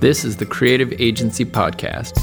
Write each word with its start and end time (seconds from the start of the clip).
This 0.00 0.24
is 0.24 0.36
the 0.36 0.44
Creative 0.44 0.92
Agency 1.00 1.44
Podcast, 1.44 2.18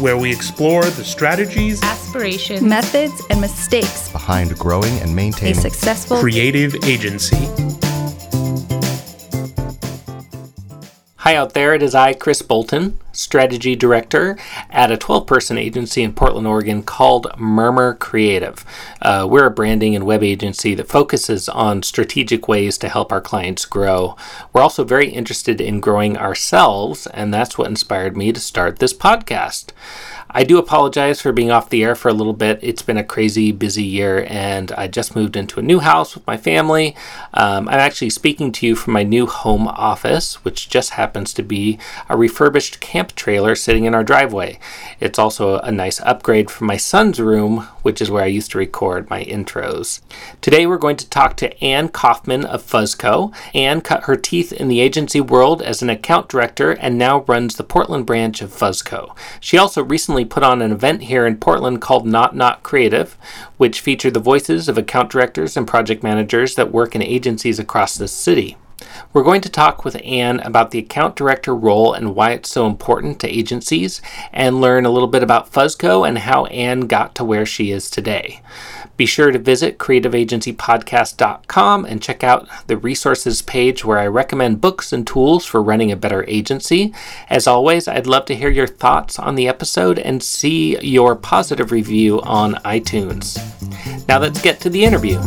where 0.00 0.16
we 0.16 0.30
explore 0.30 0.84
the 0.84 1.04
strategies, 1.04 1.82
aspirations, 1.82 2.62
methods, 2.62 3.20
and 3.30 3.40
mistakes 3.40 4.10
behind 4.10 4.56
growing 4.58 4.96
and 5.00 5.14
maintaining 5.14 5.56
a 5.56 5.60
successful 5.60 6.18
creative 6.18 6.74
agency. 6.84 7.36
Hi 11.16 11.34
out 11.34 11.52
there, 11.52 11.74
it 11.74 11.82
is 11.82 11.94
I, 11.94 12.12
Chris 12.14 12.42
Bolton, 12.42 12.99
Strategy 13.12 13.76
Director 13.76 14.38
at 14.70 14.90
a 14.90 14.96
12 14.96 15.26
person 15.26 15.58
agency 15.58 16.02
in 16.02 16.12
Portland, 16.12 16.46
Oregon 16.46 16.82
called 16.82 17.26
Murmur 17.38 17.94
Creative. 17.94 18.64
Uh, 19.02 19.26
we're 19.28 19.46
a 19.46 19.50
branding 19.50 19.94
and 19.94 20.04
web 20.04 20.22
agency 20.22 20.74
that 20.74 20.88
focuses 20.88 21.48
on 21.48 21.82
strategic 21.82 22.48
ways 22.48 22.78
to 22.78 22.88
help 22.88 23.12
our 23.12 23.20
clients 23.20 23.64
grow. 23.64 24.16
We're 24.52 24.62
also 24.62 24.84
very 24.84 25.10
interested 25.10 25.60
in 25.60 25.80
growing 25.80 26.16
ourselves, 26.16 27.06
and 27.08 27.32
that's 27.32 27.56
what 27.58 27.68
inspired 27.68 28.16
me 28.16 28.32
to 28.32 28.40
start 28.40 28.78
this 28.78 28.94
podcast. 28.94 29.70
I 30.32 30.44
do 30.44 30.58
apologize 30.58 31.20
for 31.20 31.32
being 31.32 31.50
off 31.50 31.70
the 31.70 31.82
air 31.82 31.96
for 31.96 32.08
a 32.08 32.14
little 32.14 32.32
bit. 32.32 32.60
It's 32.62 32.82
been 32.82 32.96
a 32.96 33.04
crazy 33.04 33.50
busy 33.50 33.82
year, 33.82 34.26
and 34.28 34.70
I 34.72 34.86
just 34.86 35.16
moved 35.16 35.36
into 35.36 35.58
a 35.58 35.62
new 35.62 35.80
house 35.80 36.14
with 36.14 36.24
my 36.26 36.36
family. 36.36 36.94
Um, 37.34 37.68
I'm 37.68 37.80
actually 37.80 38.10
speaking 38.10 38.52
to 38.52 38.66
you 38.66 38.76
from 38.76 38.92
my 38.92 39.02
new 39.02 39.26
home 39.26 39.66
office, 39.66 40.44
which 40.44 40.68
just 40.68 40.90
happens 40.90 41.34
to 41.34 41.42
be 41.42 41.80
a 42.08 42.16
refurbished 42.16 42.78
camp 42.78 43.16
trailer 43.16 43.56
sitting 43.56 43.86
in 43.86 43.94
our 43.94 44.04
driveway. 44.04 44.60
It's 45.00 45.18
also 45.18 45.58
a 45.58 45.72
nice 45.72 46.00
upgrade 46.02 46.48
from 46.48 46.68
my 46.68 46.76
son's 46.76 47.18
room, 47.18 47.66
which 47.82 48.00
is 48.00 48.10
where 48.10 48.22
I 48.22 48.26
used 48.26 48.52
to 48.52 48.58
record 48.58 49.10
my 49.10 49.24
intros. 49.24 50.00
Today, 50.40 50.64
we're 50.64 50.78
going 50.78 50.96
to 50.96 51.10
talk 51.10 51.36
to 51.38 51.64
Ann 51.64 51.88
Kaufman 51.88 52.44
of 52.44 52.62
Fuzzco. 52.62 53.34
Ann 53.52 53.80
cut 53.80 54.04
her 54.04 54.16
teeth 54.16 54.52
in 54.52 54.68
the 54.68 54.80
agency 54.80 55.20
world 55.20 55.60
as 55.60 55.82
an 55.82 55.90
account 55.90 56.28
director 56.28 56.70
and 56.72 56.96
now 56.96 57.22
runs 57.22 57.56
the 57.56 57.64
Portland 57.64 58.06
branch 58.06 58.42
of 58.42 58.50
Fuzzco. 58.50 59.16
She 59.40 59.58
also 59.58 59.82
recently 59.82 60.19
recently 60.20 60.34
put 60.34 60.42
on 60.42 60.60
an 60.60 60.72
event 60.72 61.02
here 61.02 61.26
in 61.26 61.38
Portland 61.38 61.80
called 61.80 62.06
Not 62.06 62.36
Not 62.36 62.62
Creative, 62.62 63.16
which 63.56 63.80
featured 63.80 64.12
the 64.12 64.20
voices 64.20 64.68
of 64.68 64.76
account 64.76 65.10
directors 65.10 65.56
and 65.56 65.66
project 65.66 66.02
managers 66.02 66.56
that 66.56 66.72
work 66.72 66.94
in 66.94 67.02
agencies 67.02 67.58
across 67.58 67.96
the 67.96 68.06
city. 68.08 68.56
We're 69.12 69.22
going 69.22 69.40
to 69.42 69.48
talk 69.48 69.84
with 69.84 70.00
Ann 70.04 70.40
about 70.40 70.70
the 70.70 70.78
account 70.78 71.16
director 71.16 71.54
role 71.54 71.92
and 71.92 72.14
why 72.14 72.32
it's 72.32 72.50
so 72.50 72.66
important 72.66 73.20
to 73.20 73.28
agencies, 73.28 74.00
and 74.32 74.60
learn 74.60 74.86
a 74.86 74.90
little 74.90 75.08
bit 75.08 75.22
about 75.22 75.52
Fuzzco 75.52 76.08
and 76.08 76.18
how 76.18 76.46
Ann 76.46 76.82
got 76.82 77.14
to 77.16 77.24
where 77.24 77.46
she 77.46 77.70
is 77.70 77.90
today. 77.90 78.40
Be 79.00 79.06
sure 79.06 79.30
to 79.30 79.38
visit 79.38 79.78
creativeagencypodcast.com 79.78 81.86
and 81.86 82.02
check 82.02 82.22
out 82.22 82.46
the 82.66 82.76
resources 82.76 83.40
page 83.40 83.82
where 83.82 83.98
I 83.98 84.06
recommend 84.06 84.60
books 84.60 84.92
and 84.92 85.06
tools 85.06 85.46
for 85.46 85.62
running 85.62 85.90
a 85.90 85.96
better 85.96 86.22
agency. 86.28 86.92
As 87.30 87.46
always, 87.46 87.88
I'd 87.88 88.06
love 88.06 88.26
to 88.26 88.36
hear 88.36 88.50
your 88.50 88.66
thoughts 88.66 89.18
on 89.18 89.36
the 89.36 89.48
episode 89.48 89.98
and 89.98 90.22
see 90.22 90.78
your 90.80 91.16
positive 91.16 91.72
review 91.72 92.20
on 92.20 92.56
iTunes. 92.56 93.38
Now 94.06 94.18
let's 94.18 94.42
get 94.42 94.60
to 94.60 94.68
the 94.68 94.84
interview. 94.84 95.18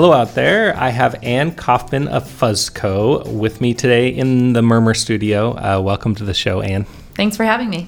Hello 0.00 0.14
out 0.14 0.34
there. 0.34 0.74
I 0.78 0.88
have 0.88 1.22
Ann 1.22 1.54
Kaufman 1.54 2.08
of 2.08 2.24
Fuzzco 2.24 3.30
with 3.34 3.60
me 3.60 3.74
today 3.74 4.08
in 4.08 4.54
the 4.54 4.62
Murmur 4.62 4.94
studio. 4.94 5.50
Uh, 5.50 5.78
welcome 5.78 6.14
to 6.14 6.24
the 6.24 6.32
show, 6.32 6.62
Ann. 6.62 6.84
Thanks 7.16 7.36
for 7.36 7.44
having 7.44 7.68
me. 7.68 7.86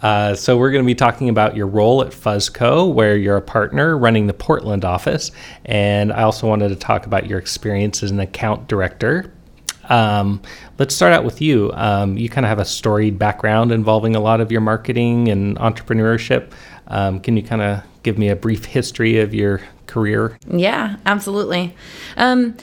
Uh, 0.00 0.36
so, 0.36 0.56
we're 0.56 0.70
going 0.70 0.84
to 0.84 0.86
be 0.86 0.94
talking 0.94 1.28
about 1.28 1.56
your 1.56 1.66
role 1.66 2.00
at 2.02 2.12
Fuzzco, 2.12 2.94
where 2.94 3.16
you're 3.16 3.36
a 3.36 3.42
partner 3.42 3.98
running 3.98 4.28
the 4.28 4.34
Portland 4.34 4.84
office. 4.84 5.32
And 5.64 6.12
I 6.12 6.22
also 6.22 6.46
wanted 6.46 6.68
to 6.68 6.76
talk 6.76 7.06
about 7.06 7.26
your 7.26 7.40
experience 7.40 8.04
as 8.04 8.12
an 8.12 8.20
account 8.20 8.68
director. 8.68 9.32
Um, 9.88 10.40
let's 10.78 10.94
start 10.94 11.12
out 11.12 11.24
with 11.24 11.40
you. 11.40 11.72
Um, 11.74 12.16
you 12.16 12.28
kind 12.28 12.46
of 12.46 12.50
have 12.50 12.60
a 12.60 12.64
storied 12.64 13.18
background 13.18 13.72
involving 13.72 14.14
a 14.14 14.20
lot 14.20 14.40
of 14.40 14.52
your 14.52 14.60
marketing 14.60 15.26
and 15.26 15.56
entrepreneurship. 15.58 16.52
Um, 16.86 17.18
can 17.18 17.36
you 17.36 17.42
kind 17.42 17.62
of 17.62 17.82
give 18.04 18.16
me 18.16 18.28
a 18.28 18.36
brief 18.36 18.66
history 18.66 19.18
of 19.18 19.34
your 19.34 19.60
career? 19.86 20.38
Yeah, 20.46 20.96
absolutely. 21.06 21.74
Um, 22.16 22.56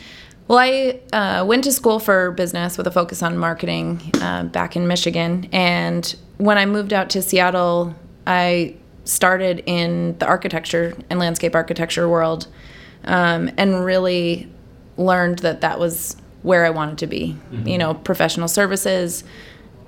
well, 0.48 0.60
I 0.60 1.00
uh, 1.14 1.46
went 1.46 1.64
to 1.64 1.72
school 1.72 2.00
for 2.00 2.32
business 2.32 2.78
with 2.78 2.86
a 2.86 2.92
focus 2.92 3.24
on 3.24 3.38
marketing 3.38 4.02
uh, 4.22 4.44
back 4.44 4.76
in 4.76 4.88
Michigan. 4.88 5.48
And 5.52 6.14
when 6.38 6.58
I 6.58 6.66
moved 6.66 6.92
out 6.92 7.10
to 7.12 7.22
Seattle, 7.22 7.96
I 8.28 8.76
started 9.06 9.64
in 9.66 10.18
the 10.20 10.26
architecture 10.26 10.96
and 11.10 11.20
landscape 11.20 11.56
architecture 11.56 12.08
world 12.08 12.48
um, 13.06 13.52
and 13.58 13.84
really 13.84 14.50
learned 14.98 15.40
that 15.40 15.62
that 15.62 15.80
was 15.80 16.18
where 16.42 16.66
I 16.66 16.70
wanted 16.70 16.98
to 17.00 17.08
be. 17.08 17.36
Mm-hmm. 17.52 17.68
You 17.68 17.78
know, 17.78 17.94
professional 17.94 18.48
services. 18.48 19.24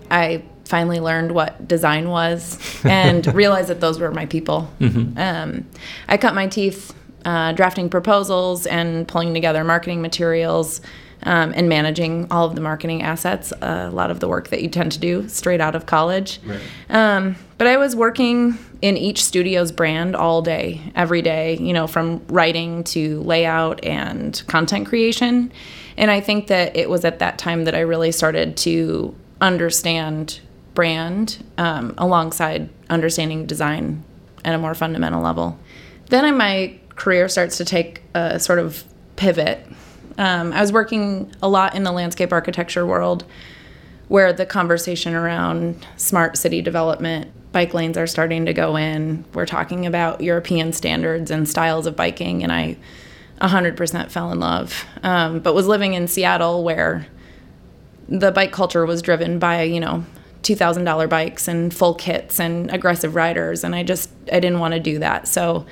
I 0.10 0.44
finally 0.66 1.00
learned 1.00 1.32
what 1.32 1.68
design 1.68 2.10
was 2.10 2.58
and 2.86 3.26
realized 3.34 3.70
that 3.70 3.82
those 3.82 4.00
were 4.00 4.12
my 4.12 4.26
people. 4.26 4.72
Mm-hmm. 4.80 5.18
Um, 5.18 5.66
I 6.08 6.18
cut 6.18 6.34
my 6.34 6.48
teeth 6.48 6.94
uh, 7.26 7.52
drafting 7.52 7.90
proposals 7.90 8.66
and 8.66 9.08
pulling 9.08 9.34
together 9.34 9.64
marketing 9.64 10.02
materials 10.02 10.82
um, 11.24 11.54
and 11.56 11.68
managing 11.68 12.28
all 12.32 12.46
of 12.46 12.56
the 12.56 12.62
marketing 12.62 13.02
assets. 13.02 13.52
Uh, 13.52 13.90
a 13.92 13.96
lot 13.96 14.12
of 14.12 14.20
the 14.20 14.28
work 14.28 14.50
that 14.50 14.62
you 14.62 14.70
tend 14.70 14.92
to 14.92 15.00
do 15.00 15.28
straight 15.28 15.60
out 15.60 15.76
of 15.76 15.86
college. 15.86 16.40
Right. 16.46 16.60
Um, 16.90 17.36
but 17.58 17.68
I 17.68 17.78
was 17.78 17.96
working 17.96 18.58
in 18.82 18.98
each 18.98 19.24
studio's 19.24 19.72
brand 19.72 20.16
all 20.16 20.42
day, 20.42 20.82
every 20.96 21.22
day, 21.22 21.58
you 21.58 21.74
know, 21.74 21.88
from 21.88 22.26
writing 22.28 22.84
to 22.86 23.22
layout 23.22 23.84
and 23.84 24.42
content 24.48 24.88
creation. 24.88 25.52
And 25.98 26.12
I 26.12 26.22
think 26.22 26.48
that 26.48 26.76
it 26.76 26.90
was 26.90 27.06
at 27.06 27.20
that 27.20 27.40
time 27.40 27.64
that 27.64 27.74
I 27.74 27.80
really 27.80 28.12
started 28.12 28.58
to 28.58 29.16
understand 29.42 30.42
brand 30.74 31.44
um, 31.58 31.94
alongside 31.98 32.70
understanding 32.90 33.46
design 33.46 34.04
at 34.44 34.54
a 34.54 34.58
more 34.58 34.76
fundamental 34.76 35.22
level. 35.22 35.58
Then 36.10 36.38
my 36.38 36.78
career 36.96 37.28
starts 37.28 37.58
to 37.58 37.66
take 37.66 38.02
a 38.14 38.40
sort 38.40 38.60
of 38.60 38.84
pivot. 39.16 39.66
Um, 40.18 40.54
I 40.54 40.62
was 40.62 40.72
working 40.72 41.32
a 41.42 41.50
lot 41.50 41.76
in 41.76 41.84
the 41.84 41.92
landscape 41.92 42.32
architecture 42.32 42.86
world 42.86 43.26
where 44.08 44.32
the 44.32 44.46
conversation 44.46 45.16
around 45.16 45.86
smart 45.98 46.38
city 46.38 46.62
development, 46.62 47.32
bike 47.52 47.74
lanes 47.74 47.98
are 47.98 48.08
starting 48.08 48.46
to 48.46 48.54
go 48.54 48.76
in. 48.76 49.26
We're 49.34 49.46
talking 49.46 49.86
about 49.86 50.22
European 50.22 50.74
standards 50.74 51.32
and 51.32 51.50
styles 51.50 51.88
of 51.88 51.96
biking, 51.96 52.44
and 52.44 52.52
I 52.52 52.78
100% 53.42 54.12
fell 54.12 54.32
in 54.32 54.40
love. 54.40 54.86
Um, 55.04 55.40
but 55.40 55.56
was 55.56 55.68
living 55.68 55.96
in 55.96 56.08
Seattle 56.08 56.64
where 56.64 57.08
the 58.08 58.32
bike 58.32 58.52
culture 58.52 58.86
was 58.86 59.02
driven 59.02 59.40
by, 59.40 59.64
you 59.64 59.80
know, 59.80 60.06
$2,000 60.44 61.10
bikes 61.10 61.48
and 61.48 61.74
full 61.74 61.96
kits 61.96 62.40
and 62.40 62.72
aggressive 62.72 63.16
riders, 63.16 63.64
and 63.64 63.74
I 63.74 63.82
just, 63.82 64.12
I 64.32 64.40
didn't 64.40 64.60
want 64.60 64.76
to 64.76 64.80
do 64.80 65.00
that. 65.00 65.28
So 65.28 65.66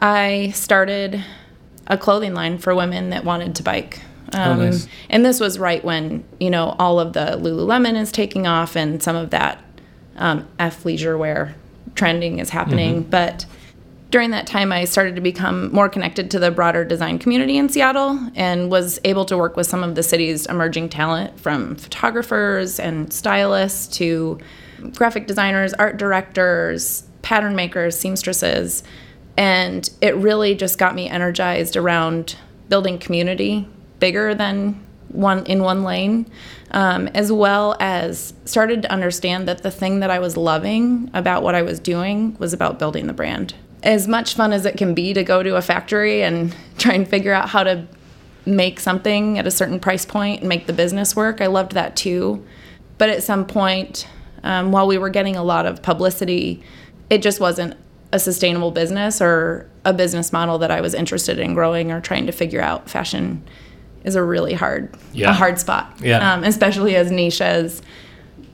I 0.00 0.50
started 0.54 1.22
a 1.86 1.98
clothing 1.98 2.34
line 2.34 2.58
for 2.58 2.74
women 2.74 3.10
that 3.10 3.24
wanted 3.24 3.54
to 3.56 3.62
bike. 3.62 4.00
Oh, 4.32 4.40
um, 4.40 4.60
oh, 4.60 4.64
nice. 4.64 4.88
And 5.10 5.24
this 5.24 5.40
was 5.40 5.58
right 5.58 5.84
when 5.84 6.24
you 6.38 6.50
know 6.50 6.74
all 6.78 6.98
of 6.98 7.12
the 7.12 7.38
Lululemon 7.38 8.00
is 8.00 8.10
taking 8.10 8.46
off 8.46 8.76
and 8.76 9.02
some 9.02 9.16
of 9.16 9.30
that 9.30 9.62
um, 10.16 10.48
athleisure 10.58 11.18
wear 11.18 11.54
trending 11.94 12.38
is 12.38 12.50
happening. 12.50 13.02
Mm-hmm. 13.02 13.10
But 13.10 13.46
during 14.10 14.30
that 14.30 14.46
time, 14.46 14.72
I 14.72 14.86
started 14.86 15.14
to 15.16 15.20
become 15.20 15.72
more 15.72 15.88
connected 15.88 16.30
to 16.32 16.38
the 16.38 16.50
broader 16.50 16.84
design 16.84 17.18
community 17.18 17.56
in 17.56 17.68
Seattle 17.68 18.18
and 18.34 18.70
was 18.70 18.98
able 19.04 19.24
to 19.26 19.36
work 19.36 19.56
with 19.56 19.66
some 19.66 19.84
of 19.84 19.94
the 19.94 20.02
city's 20.02 20.46
emerging 20.46 20.88
talent 20.88 21.38
from 21.38 21.76
photographers 21.76 22.80
and 22.80 23.12
stylists 23.12 23.86
to 23.98 24.38
graphic 24.94 25.26
designers, 25.26 25.74
art 25.74 25.96
directors, 25.96 27.04
pattern 27.22 27.54
makers, 27.54 27.98
seamstresses 27.98 28.82
and 29.36 29.88
it 30.00 30.14
really 30.16 30.54
just 30.54 30.78
got 30.78 30.94
me 30.94 31.08
energized 31.08 31.76
around 31.76 32.36
building 32.68 32.98
community 32.98 33.68
bigger 33.98 34.34
than 34.34 34.84
one 35.08 35.44
in 35.46 35.62
one 35.62 35.82
lane, 35.82 36.30
um, 36.70 37.08
as 37.08 37.32
well 37.32 37.76
as 37.80 38.32
started 38.44 38.82
to 38.82 38.92
understand 38.92 39.48
that 39.48 39.62
the 39.62 39.70
thing 39.70 40.00
that 40.00 40.10
I 40.10 40.18
was 40.18 40.36
loving 40.36 41.10
about 41.14 41.42
what 41.42 41.54
I 41.54 41.62
was 41.62 41.80
doing 41.80 42.36
was 42.38 42.52
about 42.52 42.78
building 42.78 43.06
the 43.06 43.12
brand. 43.12 43.54
As 43.82 44.06
much 44.06 44.34
fun 44.34 44.52
as 44.52 44.66
it 44.66 44.76
can 44.76 44.94
be 44.94 45.14
to 45.14 45.24
go 45.24 45.42
to 45.42 45.56
a 45.56 45.62
factory 45.62 46.22
and 46.22 46.54
try 46.78 46.94
and 46.94 47.08
figure 47.08 47.32
out 47.32 47.48
how 47.48 47.64
to 47.64 47.86
make 48.46 48.80
something 48.80 49.38
at 49.38 49.46
a 49.46 49.50
certain 49.50 49.78
price 49.78 50.06
point 50.06 50.40
and 50.40 50.48
make 50.48 50.66
the 50.66 50.72
business 50.72 51.14
work, 51.14 51.40
I 51.40 51.46
loved 51.46 51.72
that 51.72 51.96
too. 51.96 52.44
But 52.98 53.10
at 53.10 53.22
some 53.22 53.46
point, 53.46 54.06
um, 54.42 54.72
while 54.72 54.86
we 54.86 54.98
were 54.98 55.10
getting 55.10 55.36
a 55.36 55.42
lot 55.42 55.66
of 55.66 55.82
publicity, 55.82 56.62
it 57.08 57.22
just 57.22 57.40
wasn't 57.40 57.76
a 58.12 58.18
sustainable 58.18 58.70
business 58.70 59.20
or 59.20 59.68
a 59.84 59.92
business 59.92 60.32
model 60.32 60.58
that 60.58 60.70
I 60.70 60.80
was 60.80 60.94
interested 60.94 61.38
in 61.38 61.54
growing 61.54 61.92
or 61.92 62.00
trying 62.00 62.26
to 62.26 62.32
figure 62.32 62.60
out, 62.60 62.90
fashion 62.90 63.42
is 64.04 64.16
a 64.16 64.22
really 64.22 64.54
hard, 64.54 64.94
yeah. 65.12 65.30
a 65.30 65.32
hard 65.32 65.58
spot. 65.58 65.94
Yeah. 66.00 66.32
Um, 66.32 66.44
especially 66.44 66.96
as 66.96 67.10
niche 67.10 67.40
as 67.40 67.82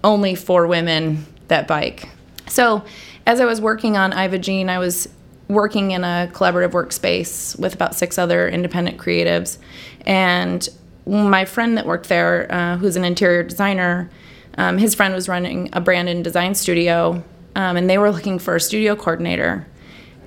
only 0.04 0.34
for 0.34 0.66
women 0.66 1.26
that 1.48 1.66
bike. 1.66 2.08
So, 2.48 2.84
as 3.26 3.40
I 3.40 3.44
was 3.44 3.60
working 3.60 3.96
on 3.96 4.16
Iva 4.16 4.38
Jean, 4.38 4.68
I 4.68 4.78
was 4.78 5.08
working 5.48 5.92
in 5.92 6.04
a 6.04 6.30
collaborative 6.32 6.70
workspace 6.70 7.58
with 7.58 7.74
about 7.74 7.94
six 7.94 8.18
other 8.18 8.48
independent 8.48 8.98
creatives. 8.98 9.58
And 10.04 10.68
my 11.06 11.44
friend 11.44 11.76
that 11.76 11.86
worked 11.86 12.08
there, 12.08 12.46
uh, 12.52 12.76
who's 12.76 12.96
an 12.96 13.04
interior 13.04 13.42
designer, 13.42 14.10
um, 14.58 14.78
his 14.78 14.94
friend 14.94 15.14
was 15.14 15.28
running 15.28 15.68
a 15.72 15.80
brand 15.80 16.08
and 16.08 16.24
design 16.24 16.54
studio, 16.54 17.22
um, 17.56 17.76
and 17.76 17.88
they 17.88 17.96
were 17.96 18.10
looking 18.10 18.38
for 18.38 18.54
a 18.54 18.60
studio 18.60 18.94
coordinator. 18.94 19.66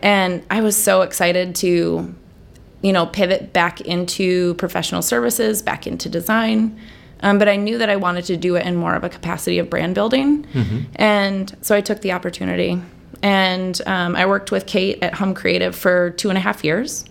And 0.02 0.44
I 0.50 0.62
was 0.62 0.76
so 0.76 1.04
excited 1.04 1.56
to, 1.58 2.14
you 2.82 2.92
know, 2.92 3.06
pivot 3.06 3.54
back 3.54 3.82
into 3.82 4.56
professional 4.56 5.04
services, 5.04 5.62
back 5.62 5.86
into 5.86 6.10
design. 6.10 6.80
Um, 7.22 7.38
but 7.38 7.48
I 7.48 7.56
knew 7.56 7.78
that 7.78 7.90
I 7.90 7.98
wanted 7.98 8.26
to 8.26 8.38
do 8.38 8.56
it 8.56 8.66
in 8.66 8.76
more 8.76 8.96
of 8.96 9.04
a 9.04 9.10
capacity 9.10 9.60
of 9.60 9.70
brand 9.70 9.94
building. 9.94 10.48
And 10.96 11.56
so 11.62 11.76
I 11.76 11.82
took 11.82 12.02
the 12.02 12.14
opportunity. 12.14 12.82
And 13.22 13.80
um, 13.86 14.16
I 14.16 14.26
worked 14.26 14.52
with 14.52 14.66
Kate 14.66 14.98
at 15.04 15.14
Hum 15.14 15.36
Creative 15.36 15.76
for 15.76 16.12
two 16.12 16.30
and 16.30 16.38
a 16.38 16.42
half 16.42 16.64
years. 16.64 17.06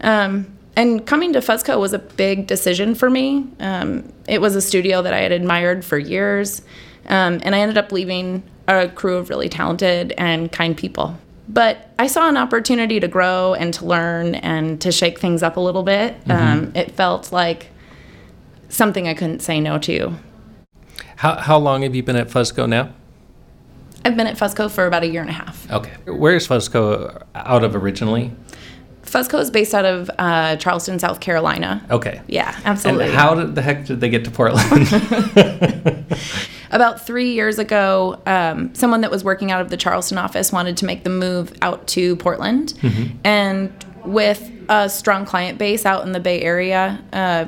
Um, 0.00 0.46
and 0.74 1.06
coming 1.06 1.34
to 1.34 1.40
Fuzzco 1.40 1.78
was 1.78 1.92
a 1.92 1.98
big 1.98 2.46
decision 2.48 2.94
for 2.96 3.08
me. 3.08 3.46
Um, 3.60 4.12
it 4.26 4.40
was 4.40 4.56
a 4.56 4.60
studio 4.62 5.02
that 5.02 5.14
I 5.14 5.20
had 5.20 5.30
admired 5.30 5.84
for 5.84 5.98
years. 5.98 6.62
Um, 7.06 7.40
and 7.44 7.54
I 7.54 7.60
ended 7.60 7.78
up 7.78 7.92
leaving 7.92 8.42
a 8.78 8.88
crew 8.88 9.16
of 9.16 9.28
really 9.28 9.48
talented 9.48 10.12
and 10.18 10.52
kind 10.52 10.76
people. 10.76 11.18
But 11.48 11.90
I 11.98 12.06
saw 12.06 12.28
an 12.28 12.36
opportunity 12.36 13.00
to 13.00 13.08
grow 13.08 13.54
and 13.54 13.74
to 13.74 13.84
learn 13.84 14.36
and 14.36 14.80
to 14.82 14.92
shake 14.92 15.18
things 15.18 15.42
up 15.42 15.56
a 15.56 15.60
little 15.60 15.82
bit. 15.82 16.16
Um, 16.30 16.70
it 16.76 16.92
felt 16.92 17.32
like 17.32 17.70
something 18.68 19.08
I 19.08 19.14
couldn't 19.14 19.40
say 19.40 19.58
no 19.60 19.78
to. 19.78 20.14
How, 21.16 21.36
how 21.36 21.58
long 21.58 21.82
have 21.82 21.94
you 21.94 22.04
been 22.04 22.16
at 22.16 22.28
Fuzzco 22.28 22.68
now? 22.68 22.92
I've 24.04 24.16
been 24.16 24.28
at 24.28 24.36
Fuzzco 24.38 24.70
for 24.70 24.86
about 24.86 25.02
a 25.02 25.08
year 25.08 25.20
and 25.20 25.28
a 25.28 25.34
half. 25.34 25.70
Okay. 25.70 25.92
Where 26.06 26.34
is 26.36 26.46
Fuzzco 26.46 27.22
out 27.34 27.64
of 27.64 27.74
originally? 27.74 28.32
Fuzzco 29.02 29.40
is 29.40 29.50
based 29.50 29.74
out 29.74 29.84
of 29.84 30.10
uh, 30.18 30.56
Charleston, 30.56 30.98
South 30.98 31.20
Carolina. 31.20 31.84
Okay. 31.90 32.20
Yeah, 32.28 32.58
absolutely. 32.64 33.06
And 33.06 33.14
how 33.14 33.34
did 33.34 33.54
the 33.56 33.62
heck 33.62 33.86
did 33.86 34.00
they 34.00 34.08
get 34.08 34.24
to 34.24 34.30
Portland? 34.30 34.86
About 36.70 37.04
three 37.04 37.32
years 37.32 37.58
ago, 37.58 38.20
um, 38.26 38.74
someone 38.74 39.00
that 39.00 39.10
was 39.10 39.24
working 39.24 39.50
out 39.50 39.60
of 39.60 39.70
the 39.70 39.76
Charleston 39.76 40.18
office 40.18 40.52
wanted 40.52 40.76
to 40.78 40.84
make 40.84 41.04
the 41.04 41.10
move 41.10 41.52
out 41.62 41.86
to 41.88 42.16
Portland. 42.16 42.74
And 43.24 43.72
with 44.04 44.50
a 44.68 44.88
strong 44.88 45.24
client 45.26 45.58
base 45.58 45.84
out 45.84 46.04
in 46.06 46.12
the 46.12 46.20
Bay 46.20 46.40
Area, 46.42 47.02
uh, 47.12 47.46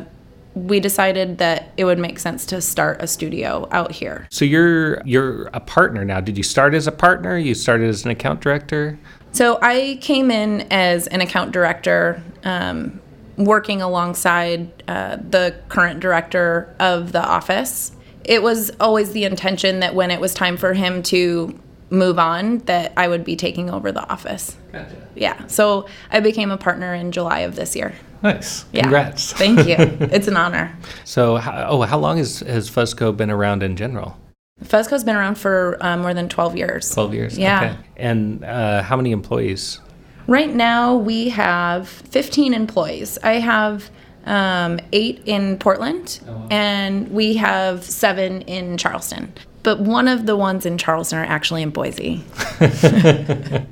we 0.55 0.81
decided 0.81 1.39
that 1.39 1.73
it 1.77 1.85
would 1.85 1.99
make 1.99 2.19
sense 2.19 2.45
to 2.47 2.61
start 2.61 3.01
a 3.01 3.07
studio 3.07 3.67
out 3.71 3.91
here. 3.93 4.27
so 4.31 4.45
you're 4.45 5.01
you're 5.07 5.45
a 5.55 5.61
partner 5.61 6.05
now. 6.05 6.21
Did 6.21 6.37
you 6.37 6.43
start 6.43 6.75
as 6.75 6.87
a 6.87 6.93
partner? 6.93 7.39
You 7.39 7.55
started 7.55 7.89
as 7.89 8.05
an 8.05 8.11
account 8.11 8.41
director? 8.43 8.99
So 9.33 9.59
I 9.63 9.99
came 10.03 10.31
in 10.31 10.67
as 10.71 11.07
an 11.07 11.23
account 11.23 11.53
director, 11.53 12.23
um, 12.45 13.01
working 13.39 13.81
alongside 13.81 14.83
uh, 14.89 15.17
the 15.17 15.55
current 15.71 16.01
director 16.01 16.75
of 16.79 17.13
the 17.13 17.25
office. 17.25 17.93
It 18.25 18.43
was 18.43 18.71
always 18.81 19.13
the 19.13 19.25
intention 19.25 19.81
that 19.81 19.95
when 19.95 20.11
it 20.11 20.21
was 20.21 20.35
time 20.35 20.57
for 20.57 20.75
him 20.75 21.03
to 21.05 21.59
move 21.91 22.19
on, 22.19 22.59
that 22.61 22.93
I 22.97 23.09
would 23.09 23.25
be 23.25 23.37
taking 23.37 23.69
over 23.71 23.93
the 23.93 24.09
office. 24.11 24.57
Gotcha. 24.73 24.97
Yeah. 25.15 25.47
So 25.47 25.87
I 26.11 26.21
became 26.21 26.51
a 26.51 26.57
partner 26.57 26.95
in 26.95 27.13
July 27.13 27.41
of 27.41 27.57
this 27.57 27.77
year. 27.77 27.95
Nice. 28.23 28.65
Yeah. 28.73 28.83
Congrats. 28.83 29.33
Thank 29.33 29.67
you. 29.67 29.77
it's 30.13 30.29
an 30.29 30.37
honor. 30.37 30.77
So, 31.05 31.37
how, 31.37 31.67
oh, 31.69 31.83
how 31.83 31.99
long 31.99 32.19
has, 32.19 32.41
has 32.41 32.71
Fuzzco 32.71 33.17
been 33.17 33.31
around 33.31 33.63
in 33.63 33.77
general? 33.77 34.17
Fuzzco's 34.63 35.03
been 35.03 35.17
around 35.17 35.35
for 35.37 35.77
uh, 35.81 35.97
more 35.97 36.15
than 36.15 36.29
12 36.29 36.57
years. 36.57 36.91
12 36.91 37.15
years? 37.15 37.39
Yeah. 37.39 37.63
Okay. 37.63 37.77
And 37.97 38.45
uh, 38.45 38.83
how 38.83 38.97
many 38.97 39.11
employees? 39.11 39.81
Right 40.29 40.55
now, 40.55 40.95
we 40.97 41.31
have 41.31 41.89
15 41.89 42.55
employees. 42.55 43.19
I 43.25 43.35
have 43.35 43.91
um, 44.25 44.79
eight 44.93 45.23
in 45.27 45.59
Portland, 45.59 46.21
and 46.51 47.11
we 47.11 47.35
have 47.37 47.85
seven 47.85 48.43
in 48.43 48.77
Charleston. 48.79 49.33
But 49.63 49.81
one 49.81 50.09
of 50.09 50.27
the 50.27 50.35
ones 50.37 50.67
in 50.67 50.77
Charleston 50.79 51.19
are 51.19 51.25
actually 51.25 51.63
in 51.63 51.71
Boise. 51.71 52.25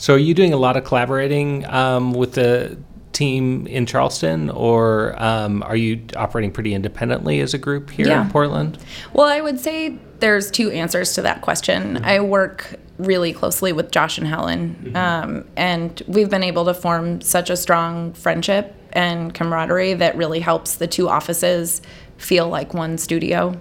So, 0.00 0.14
are 0.14 0.18
you 0.18 0.32
doing 0.32 0.52
a 0.52 0.56
lot 0.56 0.76
of 0.76 0.84
collaborating 0.84 1.66
um, 1.66 2.12
with 2.12 2.34
the 2.34 2.78
team 3.12 3.66
in 3.66 3.84
Charleston, 3.84 4.48
or 4.48 5.20
um, 5.20 5.64
are 5.64 5.74
you 5.74 6.00
operating 6.14 6.52
pretty 6.52 6.72
independently 6.72 7.40
as 7.40 7.52
a 7.52 7.58
group 7.58 7.90
here 7.90 8.06
Yeah. 8.06 8.22
in 8.22 8.30
Portland? 8.30 8.78
Well, 9.12 9.26
I 9.26 9.40
would 9.40 9.58
say 9.58 9.98
there's 10.20 10.52
two 10.52 10.70
answers 10.70 11.14
to 11.14 11.22
that 11.22 11.42
question. 11.42 12.04
I 12.04 12.20
work 12.20 12.76
really 12.98 13.32
closely 13.32 13.72
with 13.72 13.90
Josh 13.90 14.18
and 14.18 14.26
Helen, 14.26 14.92
um, 14.96 15.44
and 15.56 16.02
we've 16.06 16.28
been 16.28 16.42
able 16.42 16.64
to 16.66 16.74
form 16.74 17.20
such 17.20 17.48
a 17.50 17.56
strong 17.56 18.12
friendship 18.12 18.74
and 18.92 19.32
camaraderie 19.32 19.94
that 19.94 20.16
really 20.16 20.40
helps 20.40 20.76
the 20.76 20.86
two 20.86 21.08
offices 21.08 21.80
feel 22.16 22.48
like 22.48 22.74
one 22.74 22.98
studio. 22.98 23.58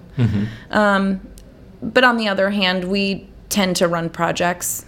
Um, 0.72 1.28
but 1.82 2.04
on 2.04 2.18
the 2.18 2.28
other 2.28 2.50
hand, 2.50 2.86
we 2.86 3.30
tend 3.50 3.76
to 3.78 3.88
run 3.88 4.10
projects 4.10 4.86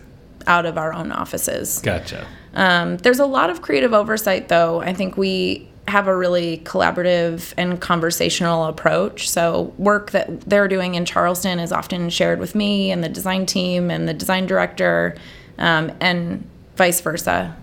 out 0.47 0.65
of 0.65 0.77
our 0.77 0.93
own 0.93 1.11
offices. 1.11 1.79
Gotcha. 1.79 2.25
Um, 2.55 2.97
there's 2.97 3.19
a 3.19 3.27
lot 3.27 3.51
of 3.51 3.61
creative 3.61 3.93
oversight, 3.93 4.47
though. 4.47 4.81
I 4.81 4.93
think 4.93 5.15
we 5.17 5.69
have 5.89 6.07
a 6.07 6.15
really 6.15 6.59
collaborative 6.59 7.53
and 7.57 7.81
conversational 7.81 8.65
approach. 8.65 9.29
So, 9.29 9.73
work 9.77 10.11
that 10.11 10.41
they're 10.41 10.67
doing 10.67 10.95
in 10.95 11.05
Charleston 11.05 11.59
is 11.59 11.71
often 11.71 12.09
shared 12.09 12.39
with 12.39 12.55
me 12.55 12.91
and 12.91 13.03
the 13.03 13.09
design 13.09 13.45
team 13.45 13.91
and 13.91 14.07
the 14.07 14.13
design 14.13 14.45
director, 14.45 15.15
um, 15.57 15.91
and 15.99 16.47
vice 16.75 17.01
versa. 17.01 17.55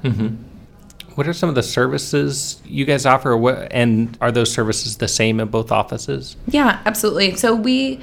What 1.16 1.26
are 1.26 1.32
some 1.32 1.48
of 1.48 1.54
the 1.54 1.62
services 1.62 2.60
you 2.66 2.84
guys 2.84 3.06
offer, 3.06 3.34
what, 3.36 3.68
and 3.72 4.16
are 4.20 4.30
those 4.30 4.52
services 4.52 4.98
the 4.98 5.08
same 5.08 5.40
in 5.40 5.48
both 5.48 5.72
offices? 5.72 6.36
Yeah, 6.46 6.82
absolutely. 6.84 7.36
So 7.36 7.54
we, 7.54 8.00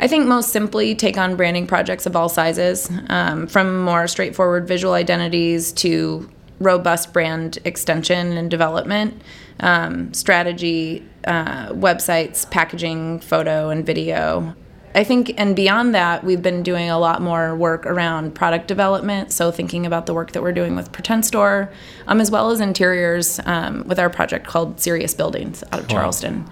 I 0.00 0.08
think 0.08 0.26
most 0.26 0.48
simply 0.48 0.94
take 0.94 1.18
on 1.18 1.36
branding 1.36 1.66
projects 1.66 2.06
of 2.06 2.16
all 2.16 2.30
sizes, 2.30 2.90
um, 3.10 3.46
from 3.48 3.82
more 3.82 4.08
straightforward 4.08 4.66
visual 4.66 4.94
identities 4.94 5.72
to 5.72 6.30
robust 6.58 7.12
brand 7.12 7.58
extension 7.66 8.38
and 8.38 8.50
development, 8.50 9.20
um, 9.60 10.12
strategy, 10.12 11.06
uh, 11.26 11.68
websites, 11.68 12.48
packaging, 12.50 13.20
photo, 13.20 13.70
and 13.70 13.84
video. 13.84 14.54
I 14.96 15.02
think, 15.02 15.34
and 15.36 15.56
beyond 15.56 15.94
that, 15.96 16.22
we've 16.22 16.42
been 16.42 16.62
doing 16.62 16.88
a 16.88 16.98
lot 16.98 17.20
more 17.20 17.56
work 17.56 17.84
around 17.84 18.34
product 18.34 18.68
development. 18.68 19.32
So, 19.32 19.50
thinking 19.50 19.86
about 19.86 20.06
the 20.06 20.14
work 20.14 20.32
that 20.32 20.42
we're 20.42 20.52
doing 20.52 20.76
with 20.76 20.92
Pretend 20.92 21.26
Store, 21.26 21.72
um, 22.06 22.20
as 22.20 22.30
well 22.30 22.50
as 22.50 22.60
interiors 22.60 23.40
um, 23.44 23.82
with 23.88 23.98
our 23.98 24.08
project 24.08 24.46
called 24.46 24.80
Serious 24.80 25.12
Buildings 25.12 25.64
out 25.72 25.80
of 25.80 25.88
Charleston. 25.88 26.48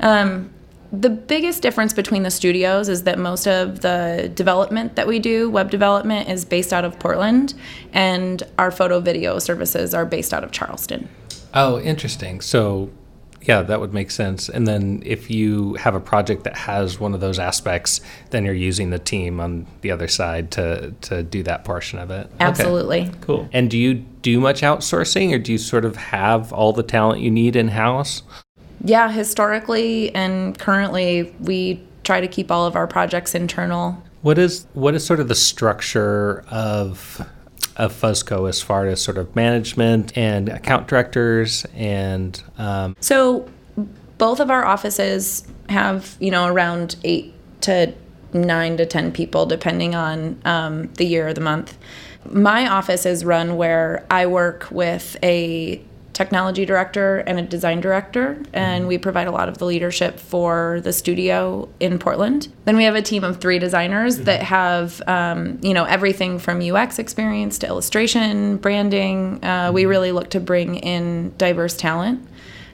Um, 0.00 0.50
the 0.92 1.10
biggest 1.10 1.62
difference 1.62 1.94
between 1.94 2.22
the 2.22 2.30
studios 2.30 2.88
is 2.90 3.04
that 3.04 3.18
most 3.18 3.46
of 3.46 3.80
the 3.80 4.30
development 4.34 4.96
that 4.96 5.06
we 5.06 5.18
do, 5.18 5.48
web 5.48 5.70
development, 5.70 6.28
is 6.28 6.44
based 6.44 6.72
out 6.72 6.84
of 6.84 6.98
Portland, 6.98 7.54
and 7.94 8.42
our 8.58 8.70
photo 8.70 9.00
video 9.00 9.38
services 9.38 9.94
are 9.94 10.04
based 10.04 10.34
out 10.34 10.44
of 10.44 10.50
Charleston. 10.50 11.08
Oh, 11.54 11.80
interesting. 11.80 12.40
So, 12.40 12.90
yeah, 13.42 13.62
that 13.62 13.80
would 13.80 13.92
make 13.92 14.10
sense. 14.10 14.48
And 14.48 14.66
then 14.66 15.02
if 15.04 15.30
you 15.30 15.74
have 15.74 15.94
a 15.94 16.00
project 16.00 16.44
that 16.44 16.56
has 16.56 17.00
one 17.00 17.14
of 17.14 17.20
those 17.20 17.38
aspects, 17.38 18.00
then 18.30 18.44
you're 18.44 18.54
using 18.54 18.90
the 18.90 18.98
team 18.98 19.40
on 19.40 19.66
the 19.80 19.90
other 19.90 20.08
side 20.08 20.50
to 20.52 20.94
to 21.02 21.22
do 21.22 21.42
that 21.42 21.64
portion 21.64 21.98
of 21.98 22.10
it. 22.10 22.26
Okay. 22.26 22.44
Absolutely. 22.44 23.10
Cool. 23.20 23.48
And 23.52 23.70
do 23.70 23.78
you 23.78 23.94
do 23.94 24.40
much 24.40 24.62
outsourcing 24.62 25.34
or 25.34 25.38
do 25.38 25.52
you 25.52 25.58
sort 25.58 25.84
of 25.84 25.96
have 25.96 26.52
all 26.52 26.72
the 26.72 26.82
talent 26.82 27.20
you 27.20 27.30
need 27.30 27.56
in 27.56 27.68
house? 27.68 28.22
Yeah, 28.84 29.10
historically 29.10 30.14
and 30.14 30.58
currently, 30.58 31.34
we 31.40 31.82
try 32.04 32.20
to 32.20 32.28
keep 32.28 32.50
all 32.50 32.66
of 32.66 32.76
our 32.76 32.86
projects 32.86 33.34
internal. 33.34 34.02
What 34.22 34.38
is 34.38 34.66
what 34.74 34.94
is 34.94 35.04
sort 35.04 35.20
of 35.20 35.28
the 35.28 35.34
structure 35.34 36.44
of 36.48 37.26
of 37.76 37.92
Fuzzco 37.92 38.48
as 38.48 38.60
far 38.60 38.86
as 38.86 39.00
sort 39.00 39.18
of 39.18 39.34
management 39.34 40.16
and 40.16 40.48
account 40.48 40.88
directors 40.88 41.66
and 41.74 42.42
um, 42.58 42.96
So 43.00 43.48
both 44.18 44.40
of 44.40 44.50
our 44.50 44.64
offices 44.64 45.46
have, 45.68 46.16
you 46.20 46.30
know, 46.30 46.46
around 46.46 46.96
eight 47.04 47.34
to 47.62 47.94
nine 48.32 48.76
to 48.76 48.86
10 48.86 49.12
people, 49.12 49.46
depending 49.46 49.94
on 49.94 50.40
um, 50.44 50.92
the 50.94 51.04
year 51.04 51.28
or 51.28 51.34
the 51.34 51.40
month. 51.40 51.76
My 52.30 52.68
office 52.68 53.04
is 53.04 53.24
run 53.24 53.56
where 53.56 54.06
I 54.10 54.26
work 54.26 54.68
with 54.70 55.16
a 55.22 55.82
technology 56.12 56.66
director 56.66 57.18
and 57.18 57.38
a 57.38 57.42
design 57.42 57.80
director, 57.80 58.42
and 58.52 58.86
we 58.86 58.98
provide 58.98 59.26
a 59.26 59.30
lot 59.30 59.48
of 59.48 59.58
the 59.58 59.64
leadership 59.64 60.18
for 60.20 60.80
the 60.82 60.92
studio 60.92 61.68
in 61.80 61.98
Portland. 61.98 62.48
Then 62.64 62.76
we 62.76 62.84
have 62.84 62.94
a 62.94 63.02
team 63.02 63.24
of 63.24 63.40
three 63.40 63.58
designers 63.58 64.18
that 64.18 64.42
have, 64.42 65.00
um, 65.06 65.58
you 65.62 65.72
know, 65.72 65.84
everything 65.84 66.38
from 66.38 66.60
UX 66.60 66.98
experience 66.98 67.58
to 67.58 67.66
illustration, 67.66 68.58
branding. 68.58 69.42
Uh, 69.42 69.70
we 69.72 69.86
really 69.86 70.12
look 70.12 70.30
to 70.30 70.40
bring 70.40 70.76
in 70.76 71.34
diverse 71.38 71.76
talent. 71.76 72.26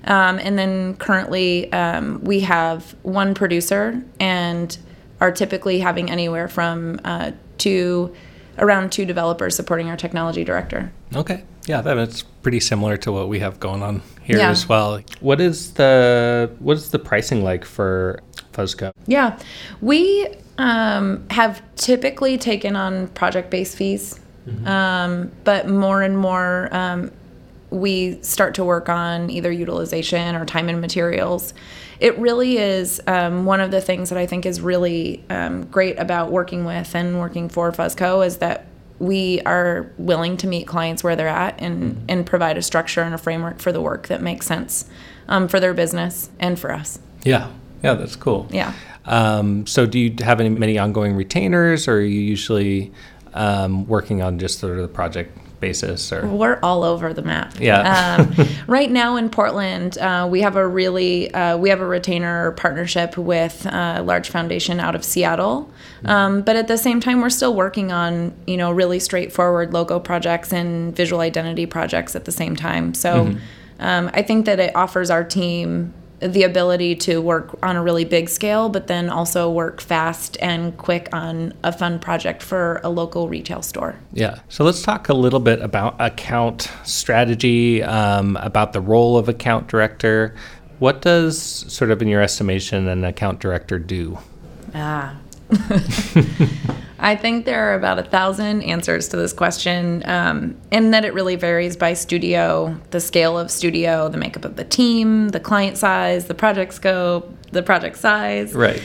Um, 0.04 0.38
and 0.38 0.59
then 0.59 0.97
currently, 0.97 1.73
um, 1.73 2.21
we 2.23 2.40
have 2.40 2.95
one 3.02 3.35
producer 3.35 4.02
and 4.18 4.76
are 5.21 5.33
typically 5.33 5.80
having 5.80 6.11
anywhere 6.11 6.49
from 6.49 7.00
uh, 7.04 7.33
to 7.59 8.14
around 8.59 8.90
two 8.90 9.04
developers 9.04 9.54
supporting 9.54 9.88
our 9.88 9.97
technology 9.97 10.45
director. 10.45 10.92
Okay. 11.14 11.45
Yeah, 11.68 11.82
that's 11.82 12.22
pretty 12.22 12.60
similar 12.60 12.96
to 12.98 13.12
what 13.12 13.28
we 13.28 13.40
have 13.40 13.60
going 13.60 13.82
on 13.82 14.02
here 14.22 14.38
Yeah. 14.38 14.50
as 14.50 14.68
well. 14.68 15.00
What 15.20 15.40
is 15.40 15.72
the 15.75 16.50
what 16.60 16.78
is 16.78 16.90
the 16.90 16.98
pricing 16.98 17.44
like 17.44 17.64
for 17.64 18.20
Fuzzco? 18.54 18.92
Yeah, 19.06 19.38
we 19.82 20.26
um, 20.56 21.25
have 21.30 21.62
typically 21.76 22.38
taken 22.38 22.75
on 22.75 23.08
project-based 23.08 23.76
fees, 23.76 24.18
um, 24.64 25.30
but 25.44 25.68
more 25.68 26.02
and 26.02 26.16
more 26.16 26.68
um, 26.72 27.10
we 27.70 28.18
start 28.22 28.54
to 28.54 28.64
work 28.64 28.88
on 28.88 29.28
either 29.28 29.52
utilization 29.52 30.34
or 30.34 30.46
time 30.46 30.70
and 30.70 30.80
materials. 30.80 31.52
It 32.00 32.18
really 32.18 32.56
is 32.56 33.00
um, 33.06 33.44
one 33.44 33.60
of 33.60 33.70
the 33.70 33.80
things 33.80 34.08
that 34.08 34.18
I 34.18 34.26
think 34.26 34.46
is 34.46 34.60
really 34.60 35.22
um, 35.28 35.64
great 35.66 35.98
about 35.98 36.30
working 36.30 36.64
with 36.64 36.94
and 36.94 37.18
working 37.18 37.48
for 37.50 37.70
Fuzzco 37.72 38.25
is 38.25 38.38
that 38.38 38.67
we 38.99 39.40
are 39.43 39.90
willing 39.99 40.37
to 40.38 40.47
meet 40.47 40.67
clients 40.67 41.05
where 41.05 41.14
they're 41.14 41.28
at 41.28 41.61
and, 41.61 42.05
and 42.09 42.26
provide 42.26 42.59
a 42.59 42.62
structure 42.62 43.02
and 43.02 43.14
a 43.14 43.19
framework 43.19 43.61
for 43.61 43.73
the 43.73 43.81
work 43.81 44.09
that 44.09 44.23
makes 44.23 44.47
sense 44.47 44.88
um, 45.28 45.49
for 45.49 45.61
their 45.61 45.75
business 45.75 46.31
and 46.40 46.59
for 46.59 46.73
us. 46.73 46.99
Yeah. 47.25 47.50
Yeah, 47.83 47.95
that's 47.95 48.17
cool. 48.17 48.49
Yeah. 48.50 48.73
Um, 49.05 49.67
so 49.67 49.87
do 49.87 49.99
you 49.99 50.14
have 50.21 50.40
any 50.40 50.49
many 50.49 50.78
ongoing 50.78 51.14
retainers 51.14 51.87
or 51.87 51.99
are 51.99 52.00
you 52.00 52.21
usually 52.21 52.93
um, 53.35 53.87
working 53.87 54.21
on 54.21 54.38
just 54.38 54.59
sort 54.59 54.76
of 54.76 54.83
the 54.83 54.88
project 54.88 55.37
basis 55.61 56.12
or 56.12 56.27
We're 56.27 56.59
all 56.62 56.85
over 56.85 57.12
the 57.12 57.23
map. 57.23 57.59
Yeah. 57.59 58.19
um, 58.19 58.47
right 58.67 58.91
now 58.91 59.17
in 59.17 59.31
Portland, 59.31 59.99
uh, 59.99 60.29
we 60.31 60.41
have 60.43 60.57
a 60.57 60.67
really 60.67 61.33
uh, 61.35 61.57
we 61.57 61.69
have 61.71 61.81
a 61.81 61.87
retainer 61.87 62.53
partnership 62.53 63.17
with 63.17 63.67
a 63.67 64.03
large 64.03 64.31
foundation 64.31 64.81
out 64.81 64.95
of 64.95 65.05
Seattle. 65.05 65.71
Um, 66.05 66.43
but 66.43 66.55
at 66.57 66.69
the 66.69 66.79
same 66.79 67.00
time, 67.00 67.21
we're 67.21 67.31
still 67.31 67.55
working 67.55 67.93
on 67.93 68.35
you 68.47 68.57
know 68.57 68.71
really 68.71 68.99
straightforward 68.99 69.73
logo 69.73 69.99
projects 69.99 70.53
and 70.53 70.95
visual 70.95 71.21
identity 71.21 71.67
projects 71.67 72.15
at 72.15 72.25
the 72.25 72.33
same 72.33 72.57
time. 72.57 72.95
So 72.95 73.37
um, 73.81 74.11
I 74.12 74.23
think 74.23 74.47
that 74.47 74.59
it 74.59 74.75
offers 74.75 75.11
our 75.11 75.25
team 75.25 75.95
the 76.20 76.42
ability 76.42 76.96
to 76.96 77.20
work 77.20 77.56
on 77.62 77.76
a 77.76 77.82
really 77.82 78.04
big 78.04 78.28
scale, 78.28 78.68
but 78.68 78.87
then 78.87 79.08
also 79.08 79.50
work 79.50 79.80
fast 79.80 80.37
and 80.40 80.76
quick 80.76 81.08
on 81.12 81.54
a 81.62 81.72
fun 81.72 81.98
project 81.98 82.42
for 82.42 82.80
a 82.82 82.88
local 82.88 83.28
retail 83.28 83.62
store. 83.62 83.96
Yeah. 84.12 84.40
So 84.48 84.64
let's 84.64 84.82
talk 84.82 85.08
a 85.08 85.14
little 85.14 85.40
bit 85.40 85.60
about 85.60 85.96
account 86.00 86.70
strategy, 86.84 87.82
um, 87.82 88.37
about 88.37 88.72
the 88.72 88.80
role 88.80 89.16
of 89.16 89.28
account 89.28 89.68
director. 89.68 90.34
What 90.78 91.02
does, 91.02 91.40
sort 91.40 91.90
of 91.90 92.02
in 92.02 92.08
your 92.08 92.22
estimation, 92.22 92.88
an 92.88 93.04
account 93.04 93.40
director 93.40 93.78
do? 93.78 94.18
Ah. 94.75 95.16
I 97.00 97.14
think 97.14 97.45
there 97.45 97.71
are 97.71 97.75
about 97.75 97.99
a 97.99 98.02
thousand 98.02 98.62
answers 98.62 99.09
to 99.09 99.17
this 99.17 99.33
question, 99.33 100.02
um, 100.05 100.57
and 100.73 100.93
that 100.93 101.05
it 101.05 101.14
really 101.14 101.37
varies 101.37 101.76
by 101.76 101.95
studio, 101.95 102.78
the 102.90 103.00
scale 103.00 103.38
of 103.38 103.50
studio, 103.50 104.09
the 104.09 104.19
makeup 104.19 104.45
of 104.45 104.57
the 104.57 104.64
team, 104.64 105.28
the 105.28 105.40
client 105.40 105.78
size, 105.78 106.25
the 106.25 106.35
project 106.35 106.75
scope, 106.75 107.33
the 107.52 107.62
project 107.62 107.99
size. 107.99 108.52
Right. 108.52 108.83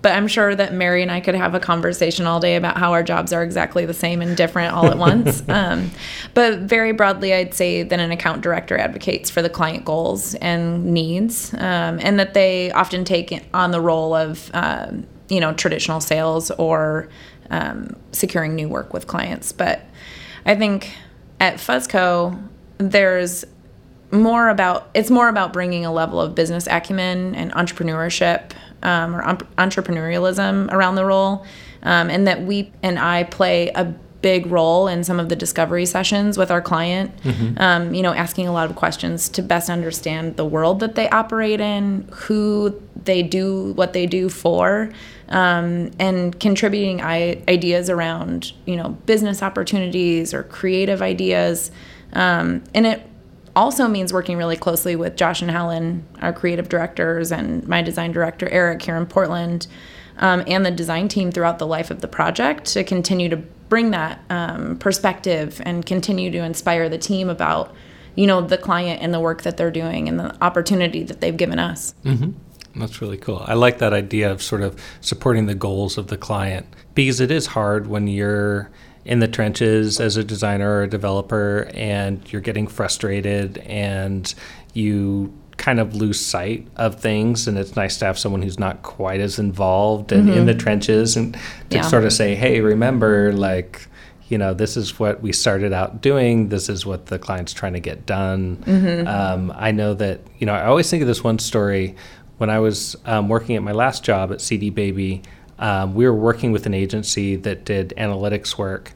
But 0.00 0.12
I'm 0.12 0.28
sure 0.28 0.54
that 0.54 0.72
Mary 0.72 1.02
and 1.02 1.10
I 1.10 1.20
could 1.20 1.34
have 1.34 1.54
a 1.54 1.60
conversation 1.60 2.26
all 2.26 2.38
day 2.38 2.54
about 2.54 2.76
how 2.76 2.92
our 2.92 3.02
jobs 3.02 3.32
are 3.32 3.42
exactly 3.42 3.84
the 3.84 3.94
same 3.94 4.22
and 4.22 4.36
different 4.36 4.72
all 4.74 4.86
at 4.86 4.98
once. 5.08 5.42
um, 5.48 5.90
but 6.34 6.60
very 6.60 6.92
broadly, 6.92 7.34
I'd 7.34 7.54
say 7.54 7.82
that 7.82 7.98
an 7.98 8.12
account 8.12 8.42
director 8.42 8.78
advocates 8.78 9.28
for 9.28 9.42
the 9.42 9.50
client 9.50 9.84
goals 9.84 10.34
and 10.36 10.86
needs, 10.86 11.52
um, 11.54 11.98
and 12.00 12.18
that 12.20 12.34
they 12.34 12.70
often 12.70 13.04
take 13.04 13.44
on 13.52 13.72
the 13.72 13.80
role 13.80 14.14
of, 14.14 14.50
um, 14.54 15.06
you 15.28 15.40
know, 15.40 15.52
traditional 15.52 16.00
sales 16.00 16.50
or 16.52 17.08
um, 17.50 17.96
securing 18.12 18.54
new 18.54 18.68
work 18.68 18.92
with 18.92 19.06
clients. 19.06 19.52
But 19.52 19.82
I 20.46 20.54
think 20.54 20.94
at 21.40 21.56
Fuzzco, 21.56 22.40
there's 22.78 23.44
more 24.10 24.48
about 24.48 24.88
it's 24.94 25.10
more 25.10 25.28
about 25.28 25.52
bringing 25.52 25.84
a 25.84 25.92
level 25.92 26.20
of 26.20 26.34
business 26.34 26.66
acumen 26.66 27.34
and 27.34 27.52
entrepreneurship 27.52 28.52
um, 28.82 29.14
or 29.14 29.26
um, 29.26 29.38
entrepreneurialism 29.56 30.72
around 30.72 30.94
the 30.94 31.04
role, 31.04 31.44
um, 31.82 32.10
and 32.10 32.26
that 32.26 32.42
we 32.42 32.72
and 32.82 32.98
I 32.98 33.24
play 33.24 33.70
a 33.74 33.94
big 34.20 34.46
role 34.46 34.88
in 34.88 35.04
some 35.04 35.20
of 35.20 35.28
the 35.28 35.36
discovery 35.36 35.86
sessions 35.86 36.36
with 36.36 36.50
our 36.50 36.60
client. 36.60 37.12
Um, 37.58 37.94
you 37.94 38.02
know, 38.02 38.12
asking 38.12 38.48
a 38.48 38.52
lot 38.52 38.68
of 38.68 38.76
questions 38.76 39.28
to 39.30 39.42
best 39.42 39.70
understand 39.70 40.36
the 40.36 40.44
world 40.44 40.80
that 40.80 40.96
they 40.96 41.08
operate 41.10 41.60
in, 41.60 42.08
who 42.12 42.80
they 43.04 43.22
do 43.22 43.72
what 43.74 43.92
they 43.92 44.06
do 44.06 44.28
for, 44.28 44.90
um, 45.28 45.90
and 45.98 46.38
contributing 46.40 47.00
I- 47.00 47.42
ideas 47.48 47.88
around 47.88 48.52
you 48.66 48.76
know 48.76 48.90
business 49.06 49.42
opportunities 49.42 50.34
or 50.34 50.42
creative 50.42 51.00
ideas, 51.00 51.70
um, 52.12 52.64
and 52.74 52.86
it 52.86 53.02
also 53.54 53.88
means 53.88 54.12
working 54.12 54.36
really 54.36 54.56
closely 54.56 54.96
with 54.96 55.16
Josh 55.16 55.42
and 55.42 55.50
Helen, 55.50 56.06
our 56.20 56.32
creative 56.32 56.68
directors, 56.68 57.32
and 57.32 57.66
my 57.66 57.82
design 57.82 58.12
director, 58.12 58.48
Eric, 58.48 58.82
here 58.82 58.96
in 58.96 59.06
Portland, 59.06 59.66
um, 60.18 60.42
and 60.46 60.64
the 60.64 60.70
design 60.70 61.08
team 61.08 61.30
throughout 61.30 61.58
the 61.58 61.66
life 61.66 61.90
of 61.90 62.00
the 62.00 62.08
project 62.08 62.66
to 62.66 62.84
continue 62.84 63.28
to 63.28 63.36
bring 63.36 63.90
that 63.92 64.20
um, 64.30 64.76
perspective 64.78 65.60
and 65.64 65.84
continue 65.84 66.30
to 66.30 66.38
inspire 66.38 66.88
the 66.88 66.98
team 66.98 67.28
about, 67.28 67.74
you 68.14 68.26
know, 68.26 68.40
the 68.40 68.58
client 68.58 69.02
and 69.02 69.12
the 69.12 69.20
work 69.20 69.42
that 69.42 69.56
they're 69.56 69.70
doing 69.70 70.08
and 70.08 70.18
the 70.18 70.34
opportunity 70.42 71.02
that 71.02 71.20
they've 71.20 71.36
given 71.36 71.58
us. 71.58 71.94
That's 72.74 73.00
really 73.00 73.16
cool. 73.16 73.42
I 73.46 73.54
like 73.54 73.78
that 73.78 73.92
idea 73.92 74.30
of 74.30 74.42
sort 74.42 74.62
of 74.62 74.80
supporting 75.00 75.46
the 75.46 75.54
goals 75.54 75.98
of 75.98 76.08
the 76.08 76.16
client 76.16 76.66
because 76.94 77.20
it 77.20 77.30
is 77.30 77.46
hard 77.46 77.86
when 77.86 78.06
you're 78.06 78.70
in 79.08 79.18
the 79.20 79.26
trenches 79.28 79.98
as 80.00 80.16
a 80.16 80.22
designer 80.22 80.70
or 80.70 80.82
a 80.82 80.88
developer 80.88 81.70
and 81.74 82.30
you're 82.32 82.40
getting 82.42 82.66
frustrated 82.66 83.58
and 83.58 84.34
you 84.74 85.32
kind 85.56 85.80
of 85.80 85.94
lose 85.96 86.20
sight 86.24 86.64
of 86.76 87.00
things 87.00 87.48
and 87.48 87.58
it's 87.58 87.74
nice 87.74 87.96
to 87.98 88.04
have 88.04 88.16
someone 88.18 88.42
who's 88.42 88.58
not 88.60 88.82
quite 88.82 89.18
as 89.20 89.38
involved 89.38 90.12
and 90.12 90.28
in 90.30 90.46
the 90.46 90.54
trenches 90.54 91.16
and 91.16 91.34
to 91.70 91.76
Yeah. 91.78 91.82
sort 91.82 92.04
of 92.04 92.12
say 92.12 92.34
hey 92.36 92.60
remember 92.60 93.32
like 93.32 93.88
you 94.28 94.38
know 94.38 94.52
this 94.54 94.76
is 94.76 94.98
what 95.00 95.22
we 95.22 95.32
started 95.32 95.72
out 95.72 96.02
doing. 96.02 96.50
This 96.50 96.68
is 96.68 96.84
what 96.84 97.06
the 97.06 97.18
client's 97.18 97.54
trying 97.54 97.72
to 97.72 97.80
get 97.80 98.04
done. 98.04 98.62
Um, 99.08 99.50
i 99.56 99.70
know 99.72 99.94
that 99.94 100.20
you 100.38 100.46
know 100.46 100.52
i 100.52 100.64
always 100.66 100.88
think 100.90 101.00
of 101.00 101.08
this 101.08 101.24
one 101.24 101.38
story. 101.38 101.96
When 102.36 102.50
i 102.50 102.58
was 102.60 102.94
um, 103.06 103.28
working 103.28 103.56
at 103.56 103.62
my 103.62 103.72
last 103.72 104.04
job 104.04 104.30
at 104.30 104.40
cd 104.42 104.68
baby 104.70 105.22
um, 105.58 105.94
we 105.94 106.06
were 106.06 106.14
working 106.14 106.52
with 106.52 106.66
an 106.66 106.74
agency 106.74 107.36
that 107.36 107.64
did 107.64 107.92
analytics 107.96 108.56
work 108.58 108.92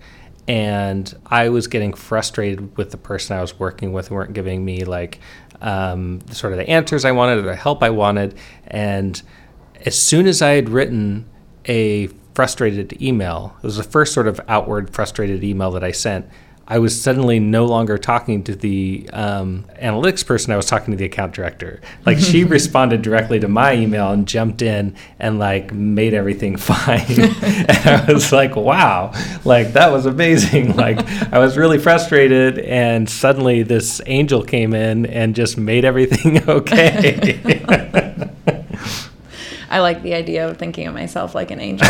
and 0.48 1.14
i 1.26 1.48
was 1.48 1.66
getting 1.66 1.92
frustrated 1.92 2.76
with 2.76 2.90
the 2.90 2.96
person 2.96 3.36
i 3.36 3.40
was 3.40 3.58
working 3.58 3.92
with 3.92 4.08
who 4.08 4.14
weren't 4.14 4.32
giving 4.32 4.64
me 4.64 4.84
like 4.84 5.20
um, 5.60 6.20
sort 6.32 6.52
of 6.52 6.58
the 6.58 6.68
answers 6.68 7.04
i 7.04 7.12
wanted 7.12 7.38
or 7.38 7.42
the 7.42 7.56
help 7.56 7.82
i 7.82 7.90
wanted 7.90 8.34
and 8.66 9.22
as 9.86 10.00
soon 10.00 10.26
as 10.26 10.42
i 10.42 10.50
had 10.50 10.68
written 10.68 11.28
a 11.66 12.08
frustrated 12.34 13.00
email. 13.02 13.54
It 13.58 13.66
was 13.66 13.76
the 13.76 13.82
first 13.82 14.12
sort 14.12 14.26
of 14.26 14.40
outward 14.48 14.90
frustrated 14.90 15.44
email 15.44 15.70
that 15.72 15.84
I 15.84 15.92
sent. 15.92 16.26
I 16.66 16.78
was 16.78 16.98
suddenly 16.98 17.40
no 17.40 17.66
longer 17.66 17.98
talking 17.98 18.44
to 18.44 18.54
the 18.54 19.08
um, 19.12 19.64
analytics 19.80 20.24
person. 20.24 20.52
I 20.52 20.56
was 20.56 20.66
talking 20.66 20.92
to 20.92 20.96
the 20.96 21.04
account 21.04 21.34
director. 21.34 21.80
Like 22.06 22.18
she 22.18 22.44
responded 22.58 23.02
directly 23.02 23.40
to 23.40 23.48
my 23.48 23.74
email 23.74 24.10
and 24.12 24.26
jumped 24.26 24.62
in 24.62 24.94
and 25.18 25.38
like 25.38 25.72
made 25.72 26.14
everything 26.14 26.56
fine. 26.58 27.04
and 27.08 27.86
I 27.86 28.04
was 28.12 28.32
like, 28.32 28.54
wow, 28.54 29.12
like 29.44 29.72
that 29.72 29.90
was 29.90 30.06
amazing. 30.06 30.72
Like 30.82 31.06
I 31.32 31.38
was 31.38 31.56
really 31.56 31.78
frustrated, 31.78 32.58
and 32.58 33.08
suddenly 33.08 33.62
this 33.62 34.00
angel 34.06 34.42
came 34.42 34.74
in 34.74 35.06
and 35.06 35.34
just 35.34 35.56
made 35.56 35.84
everything 35.84 36.48
okay. 36.48 37.38
I 39.70 39.80
like 39.80 40.02
the 40.02 40.14
idea 40.14 40.48
of 40.48 40.56
thinking 40.56 40.86
of 40.86 40.94
myself 40.94 41.34
like 41.34 41.50
an 41.50 41.60
angel. 41.60 41.88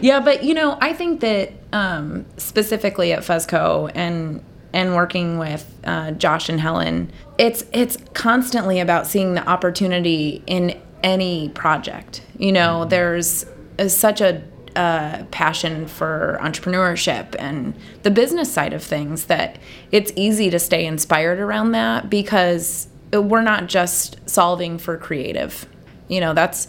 yeah, 0.00 0.20
but 0.20 0.44
you 0.44 0.54
know, 0.54 0.76
I 0.80 0.92
think 0.92 1.20
that 1.20 1.52
um, 1.72 2.24
specifically 2.54 3.12
at 3.12 3.22
Fuzzco 3.22 3.90
and 3.96 4.40
and 4.72 4.94
working 4.94 5.38
with 5.38 5.72
uh, 5.84 6.12
Josh 6.12 6.48
and 6.48 6.60
Helen, 6.60 7.10
it's 7.36 7.64
it's 7.72 7.98
constantly 8.12 8.78
about 8.78 9.08
seeing 9.08 9.34
the 9.34 9.44
opportunity 9.48 10.40
in 10.46 10.80
any 11.02 11.48
project. 11.48 12.22
You 12.38 12.52
know, 12.52 12.84
there's 12.84 13.44
uh, 13.80 13.88
such 13.88 14.20
a 14.20 14.40
uh, 14.76 15.24
passion 15.32 15.88
for 15.88 16.38
entrepreneurship 16.40 17.34
and 17.40 17.74
the 18.04 18.10
business 18.12 18.52
side 18.52 18.72
of 18.72 18.84
things 18.84 19.26
that 19.26 19.58
it's 19.90 20.12
easy 20.14 20.48
to 20.50 20.60
stay 20.60 20.86
inspired 20.86 21.40
around 21.40 21.72
that 21.72 22.08
because 22.08 22.86
we're 23.12 23.42
not 23.42 23.66
just 23.66 24.16
solving 24.30 24.78
for 24.78 24.96
creative. 24.96 25.66
You 26.06 26.20
know, 26.20 26.34
that's 26.34 26.68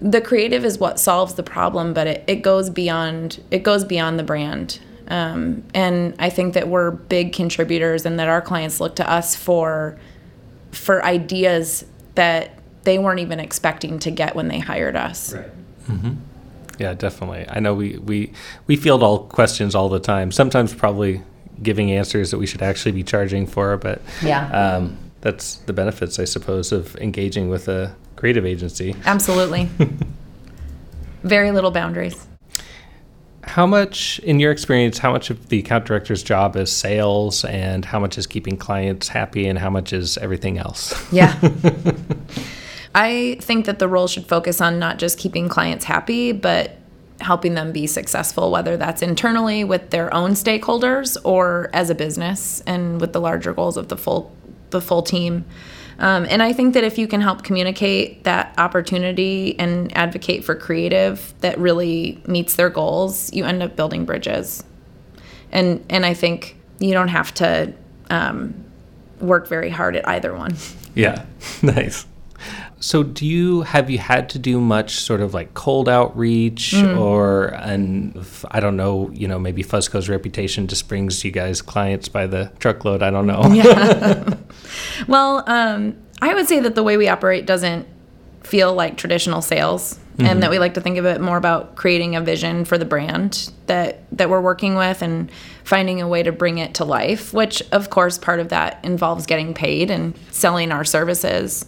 the 0.00 0.20
creative 0.20 0.64
is 0.64 0.78
what 0.78 0.98
solves 1.00 1.34
the 1.34 1.42
problem, 1.42 1.92
but 1.94 2.06
it, 2.06 2.24
it 2.26 2.36
goes 2.42 2.70
beyond 2.70 3.42
it 3.50 3.62
goes 3.62 3.84
beyond 3.84 4.18
the 4.18 4.22
brand. 4.22 4.80
Um, 5.08 5.64
and 5.74 6.14
I 6.18 6.28
think 6.30 6.54
that 6.54 6.68
we're 6.68 6.90
big 6.90 7.32
contributors 7.32 8.04
and 8.04 8.18
that 8.18 8.28
our 8.28 8.42
clients 8.42 8.78
look 8.80 8.96
to 8.96 9.10
us 9.10 9.34
for 9.34 9.98
for 10.72 11.02
ideas 11.04 11.84
that 12.14 12.50
they 12.84 12.98
weren't 12.98 13.20
even 13.20 13.40
expecting 13.40 13.98
to 14.00 14.10
get 14.10 14.34
when 14.36 14.48
they 14.48 14.58
hired 14.58 14.96
us. 14.96 15.34
Right. 15.34 15.50
Yeah, 16.78 16.94
definitely. 16.94 17.44
I 17.48 17.58
know 17.58 17.74
we, 17.74 17.98
we, 17.98 18.32
we 18.66 18.76
field 18.76 19.02
all 19.02 19.24
questions 19.24 19.74
all 19.74 19.88
the 19.88 19.98
time. 19.98 20.30
Sometimes 20.30 20.72
probably 20.74 21.22
giving 21.62 21.90
answers 21.90 22.30
that 22.30 22.38
we 22.38 22.46
should 22.46 22.62
actually 22.62 22.92
be 22.92 23.02
charging 23.02 23.46
for, 23.46 23.76
but 23.76 24.00
Yeah. 24.22 24.48
um, 24.50 24.96
that's 25.22 25.56
the 25.56 25.72
benefits, 25.72 26.18
I 26.20 26.24
suppose, 26.24 26.70
of 26.70 26.94
engaging 26.96 27.48
with 27.48 27.66
a 27.66 27.96
creative 28.18 28.44
agency. 28.44 28.96
Absolutely. 29.04 29.68
Very 31.22 31.52
little 31.52 31.70
boundaries. 31.70 32.26
How 33.44 33.64
much, 33.64 34.18
in 34.20 34.40
your 34.40 34.50
experience, 34.50 34.98
how 34.98 35.12
much 35.12 35.30
of 35.30 35.48
the 35.48 35.60
account 35.60 35.86
director's 35.86 36.22
job 36.22 36.56
is 36.56 36.70
sales 36.70 37.44
and 37.44 37.84
how 37.84 38.00
much 38.00 38.18
is 38.18 38.26
keeping 38.26 38.56
clients 38.56 39.06
happy 39.06 39.46
and 39.46 39.56
how 39.56 39.70
much 39.70 39.92
is 39.92 40.18
everything 40.18 40.58
else? 40.58 40.92
Yeah. 41.12 41.38
I 42.94 43.38
think 43.40 43.66
that 43.66 43.78
the 43.78 43.86
role 43.88 44.08
should 44.08 44.26
focus 44.26 44.60
on 44.60 44.80
not 44.80 44.98
just 44.98 45.16
keeping 45.16 45.48
clients 45.48 45.84
happy, 45.84 46.32
but 46.32 46.76
helping 47.20 47.54
them 47.54 47.70
be 47.70 47.86
successful, 47.86 48.50
whether 48.50 48.76
that's 48.76 49.00
internally 49.00 49.62
with 49.62 49.90
their 49.90 50.12
own 50.12 50.32
stakeholders 50.32 51.16
or 51.24 51.70
as 51.72 51.88
a 51.88 51.94
business 51.94 52.62
and 52.66 53.00
with 53.00 53.12
the 53.12 53.20
larger 53.20 53.52
goals 53.52 53.76
of 53.76 53.88
the 53.88 53.96
full 53.96 54.34
the 54.70 54.80
full 54.80 55.02
team. 55.02 55.44
Um, 55.98 56.26
and 56.30 56.42
I 56.42 56.52
think 56.52 56.74
that 56.74 56.84
if 56.84 56.96
you 56.96 57.08
can 57.08 57.20
help 57.20 57.42
communicate 57.42 58.24
that 58.24 58.54
opportunity 58.56 59.58
and 59.58 59.96
advocate 59.96 60.44
for 60.44 60.54
creative 60.54 61.34
that 61.40 61.58
really 61.58 62.22
meets 62.26 62.54
their 62.54 62.70
goals, 62.70 63.32
you 63.32 63.44
end 63.44 63.62
up 63.62 63.74
building 63.74 64.04
bridges. 64.04 64.62
And 65.50 65.84
and 65.88 66.06
I 66.06 66.14
think 66.14 66.56
you 66.78 66.92
don't 66.92 67.08
have 67.08 67.34
to 67.34 67.72
um, 68.10 68.64
work 69.20 69.48
very 69.48 69.70
hard 69.70 69.96
at 69.96 70.06
either 70.08 70.34
one. 70.34 70.56
Yeah, 70.94 71.24
nice. 71.62 72.06
So, 72.80 73.02
do 73.02 73.26
you 73.26 73.62
have 73.62 73.90
you 73.90 73.98
had 73.98 74.28
to 74.30 74.38
do 74.38 74.60
much 74.60 74.96
sort 75.00 75.20
of 75.20 75.34
like 75.34 75.54
cold 75.54 75.88
outreach, 75.88 76.74
or 76.74 77.46
and 77.46 78.24
I 78.50 78.60
don't 78.60 78.76
know, 78.76 79.10
you 79.12 79.26
know, 79.26 79.38
maybe 79.38 79.64
Fuzzco's 79.64 80.08
reputation 80.08 80.68
just 80.68 80.88
brings 80.88 81.24
you 81.24 81.30
guys 81.32 81.60
clients 81.60 82.08
by 82.08 82.26
the 82.26 82.52
truckload. 82.60 83.02
I 83.02 83.10
don't 83.10 83.26
know. 83.26 83.42
yeah. 83.52 84.34
Well, 85.08 85.44
um, 85.46 85.96
I 86.20 86.34
would 86.34 86.46
say 86.48 86.60
that 86.60 86.74
the 86.74 86.82
way 86.82 86.96
we 86.96 87.08
operate 87.08 87.46
doesn't 87.46 87.86
feel 88.42 88.74
like 88.74 88.96
traditional 88.96 89.42
sales, 89.42 89.98
and 90.18 90.42
that 90.42 90.50
we 90.50 90.58
like 90.58 90.74
to 90.74 90.80
think 90.80 90.98
of 90.98 91.04
it 91.06 91.20
more 91.20 91.36
about 91.36 91.76
creating 91.76 92.16
a 92.16 92.20
vision 92.20 92.64
for 92.64 92.76
the 92.76 92.84
brand 92.84 93.52
that 93.66 94.02
that 94.16 94.28
we're 94.30 94.40
working 94.40 94.74
with 94.74 95.00
and 95.02 95.30
finding 95.64 96.00
a 96.00 96.08
way 96.08 96.22
to 96.24 96.32
bring 96.32 96.58
it 96.58 96.74
to 96.74 96.84
life. 96.84 97.32
Which, 97.32 97.62
of 97.70 97.90
course, 97.90 98.18
part 98.18 98.40
of 98.40 98.48
that 98.48 98.84
involves 98.84 99.26
getting 99.26 99.54
paid 99.54 99.90
and 99.90 100.16
selling 100.30 100.72
our 100.72 100.84
services. 100.84 101.66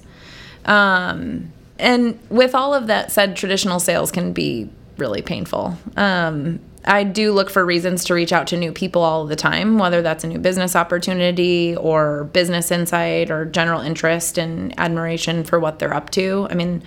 Um, 0.64 1.52
and 1.78 2.18
with 2.28 2.54
all 2.54 2.74
of 2.74 2.86
that 2.88 3.10
said, 3.10 3.36
traditional 3.36 3.80
sales 3.80 4.12
can 4.12 4.32
be 4.32 4.68
really 4.96 5.22
painful. 5.22 5.76
Um, 5.96 6.60
I 6.84 7.04
do 7.04 7.32
look 7.32 7.50
for 7.50 7.64
reasons 7.64 8.04
to 8.04 8.14
reach 8.14 8.32
out 8.32 8.46
to 8.48 8.56
new 8.56 8.72
people 8.72 9.02
all 9.02 9.26
the 9.26 9.36
time, 9.36 9.78
whether 9.78 10.00
that's 10.00 10.24
a 10.24 10.26
new 10.26 10.38
business 10.38 10.74
opportunity 10.74 11.76
or 11.76 12.24
business 12.24 12.70
insight 12.70 13.30
or 13.30 13.44
general 13.44 13.80
interest 13.80 14.38
and 14.38 14.78
admiration 14.78 15.44
for 15.44 15.60
what 15.60 15.78
they're 15.78 15.94
up 15.94 16.10
to. 16.10 16.46
I 16.50 16.54
mean, 16.54 16.82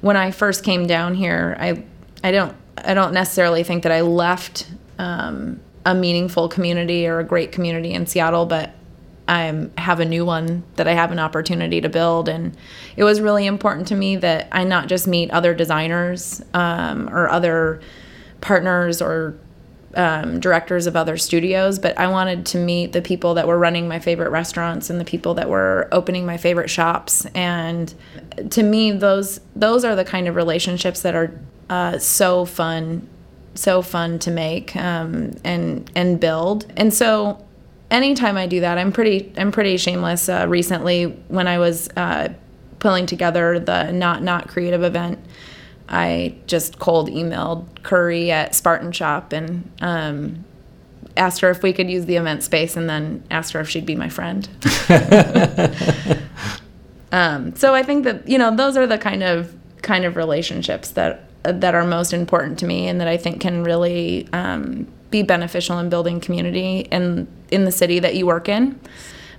when 0.00 0.16
I 0.16 0.30
first 0.30 0.64
came 0.64 0.86
down 0.86 1.14
here, 1.14 1.56
I 1.58 1.82
I 2.22 2.30
don't 2.30 2.56
I 2.76 2.94
don't 2.94 3.12
necessarily 3.12 3.64
think 3.64 3.82
that 3.82 3.92
I 3.92 4.02
left 4.02 4.70
um, 4.98 5.60
a 5.84 5.94
meaningful 5.94 6.48
community 6.48 7.06
or 7.06 7.18
a 7.18 7.24
great 7.24 7.50
community 7.50 7.92
in 7.92 8.06
Seattle, 8.06 8.46
but 8.46 8.72
I 9.28 9.68
have 9.78 10.00
a 10.00 10.04
new 10.04 10.24
one 10.24 10.64
that 10.76 10.88
I 10.88 10.92
have 10.92 11.12
an 11.12 11.18
opportunity 11.18 11.80
to 11.80 11.88
build. 11.88 12.28
And 12.28 12.56
it 12.96 13.04
was 13.04 13.20
really 13.20 13.46
important 13.46 13.88
to 13.88 13.94
me 13.94 14.16
that 14.16 14.48
I 14.52 14.64
not 14.64 14.88
just 14.88 15.06
meet 15.06 15.30
other 15.30 15.54
designers 15.54 16.42
um, 16.54 17.08
or 17.08 17.28
other 17.28 17.80
partners 18.40 19.00
or 19.00 19.36
um, 19.94 20.40
directors 20.40 20.86
of 20.86 20.96
other 20.96 21.16
studios, 21.16 21.78
but 21.78 21.96
I 21.98 22.08
wanted 22.08 22.46
to 22.46 22.58
meet 22.58 22.92
the 22.92 23.02
people 23.02 23.34
that 23.34 23.46
were 23.46 23.58
running 23.58 23.88
my 23.88 23.98
favorite 23.98 24.30
restaurants 24.30 24.90
and 24.90 24.98
the 24.98 25.04
people 25.04 25.34
that 25.34 25.48
were 25.48 25.88
opening 25.92 26.26
my 26.26 26.36
favorite 26.36 26.70
shops. 26.70 27.26
And 27.34 27.92
to 28.50 28.62
me, 28.62 28.92
those 28.92 29.40
those 29.54 29.84
are 29.84 29.94
the 29.94 30.04
kind 30.04 30.28
of 30.28 30.34
relationships 30.34 31.02
that 31.02 31.14
are 31.14 31.38
uh, 31.68 31.98
so 31.98 32.44
fun, 32.44 33.08
so 33.54 33.82
fun 33.82 34.18
to 34.20 34.30
make 34.30 34.74
um, 34.76 35.32
and 35.44 35.90
and 35.94 36.18
build. 36.18 36.72
And 36.76 36.92
so 36.92 37.44
anytime 37.92 38.36
I 38.36 38.46
do 38.46 38.60
that, 38.60 38.78
I'm 38.78 38.90
pretty 38.90 39.32
I'm 39.36 39.52
pretty 39.52 39.76
shameless. 39.76 40.28
Uh, 40.28 40.46
recently, 40.48 41.04
when 41.28 41.46
I 41.46 41.58
was 41.58 41.88
uh, 41.96 42.30
pulling 42.80 43.06
together 43.06 43.60
the 43.60 43.92
Not 43.92 44.22
Not 44.22 44.48
Creative 44.48 44.82
event, 44.82 45.20
I 45.88 46.34
just 46.46 46.78
cold 46.80 47.08
emailed 47.10 47.82
Curry 47.84 48.32
at 48.32 48.54
Spartan 48.54 48.90
Shop 48.90 49.32
and 49.32 49.70
um, 49.80 50.44
asked 51.16 51.40
her 51.42 51.50
if 51.50 51.62
we 51.62 51.72
could 51.72 51.88
use 51.90 52.06
the 52.06 52.16
event 52.16 52.42
space, 52.42 52.76
and 52.76 52.88
then 52.88 53.22
asked 53.30 53.52
her 53.52 53.60
if 53.60 53.68
she'd 53.68 53.86
be 53.86 53.94
my 53.94 54.08
friend. 54.08 54.48
um, 57.12 57.54
so 57.54 57.74
I 57.74 57.82
think 57.82 58.04
that 58.04 58.26
you 58.26 58.38
know 58.38 58.56
those 58.56 58.76
are 58.76 58.86
the 58.86 58.98
kind 58.98 59.22
of 59.22 59.54
kind 59.82 60.04
of 60.04 60.16
relationships 60.16 60.90
that 60.92 61.28
that 61.42 61.74
are 61.74 61.84
most 61.84 62.12
important 62.12 62.58
to 62.60 62.66
me, 62.66 62.88
and 62.88 63.00
that 63.00 63.08
I 63.08 63.18
think 63.18 63.40
can 63.40 63.62
really 63.62 64.28
um, 64.32 64.86
be 65.10 65.22
beneficial 65.22 65.78
in 65.78 65.90
building 65.90 66.20
community 66.20 66.80
in 66.90 67.28
in 67.52 67.64
the 67.64 67.72
city 67.72 68.00
that 68.00 68.14
you 68.14 68.26
work 68.26 68.48
in. 68.48 68.80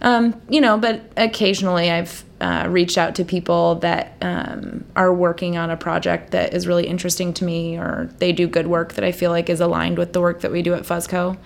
Um, 0.02 0.42
you 0.50 0.60
know, 0.60 0.78
but 0.78 1.02
occasionally 1.16 1.90
I've 1.90 2.26
uh, 2.42 2.68
reached 2.70 2.98
out 2.98 3.16
to 3.16 3.24
people 3.24 3.76
that 3.76 4.18
um, 4.22 4.84
are 4.98 5.14
working 5.14 5.58
on 5.58 5.70
a 5.70 5.78
project 5.78 6.32
that 6.32 6.54
is 6.54 6.68
really 6.68 6.86
interesting 6.86 7.34
to 7.36 7.46
me, 7.46 7.78
or 7.78 8.10
they 8.20 8.34
do 8.34 8.48
good 8.48 8.68
work 8.68 8.94
that 8.96 9.06
I 9.06 9.14
feel 9.14 9.32
like 9.32 9.50
is 9.50 9.62
aligned 9.62 9.98
with 9.98 10.12
the 10.12 10.20
work 10.20 10.42
that 10.42 10.52
we 10.52 10.62
do 10.62 10.74
at 10.74 10.84
Fuzzco. 10.84 11.38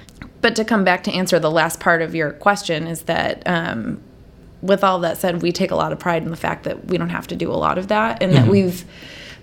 But 0.42 0.56
to 0.56 0.66
come 0.66 0.84
back 0.84 1.04
to 1.04 1.12
answer 1.12 1.40
the 1.40 1.52
last 1.52 1.80
part 1.80 2.02
of 2.02 2.16
your 2.16 2.32
question 2.32 2.88
is 2.88 3.04
that 3.04 3.44
um, 3.46 4.02
with 4.62 4.84
all 4.84 5.00
that 5.02 5.18
said, 5.18 5.44
we 5.44 5.52
take 5.52 5.70
a 5.70 5.76
lot 5.76 5.92
of 5.92 6.00
pride 6.00 6.24
in 6.24 6.32
the 6.32 6.38
fact 6.38 6.64
that 6.64 6.86
we 6.88 6.98
don't 6.98 7.10
have 7.10 7.28
to 7.28 7.36
do 7.36 7.52
a 7.52 7.54
lot 7.54 7.78
of 7.78 7.90
that, 7.90 8.24
and 8.24 8.34
that 8.34 8.48
we've 8.48 8.84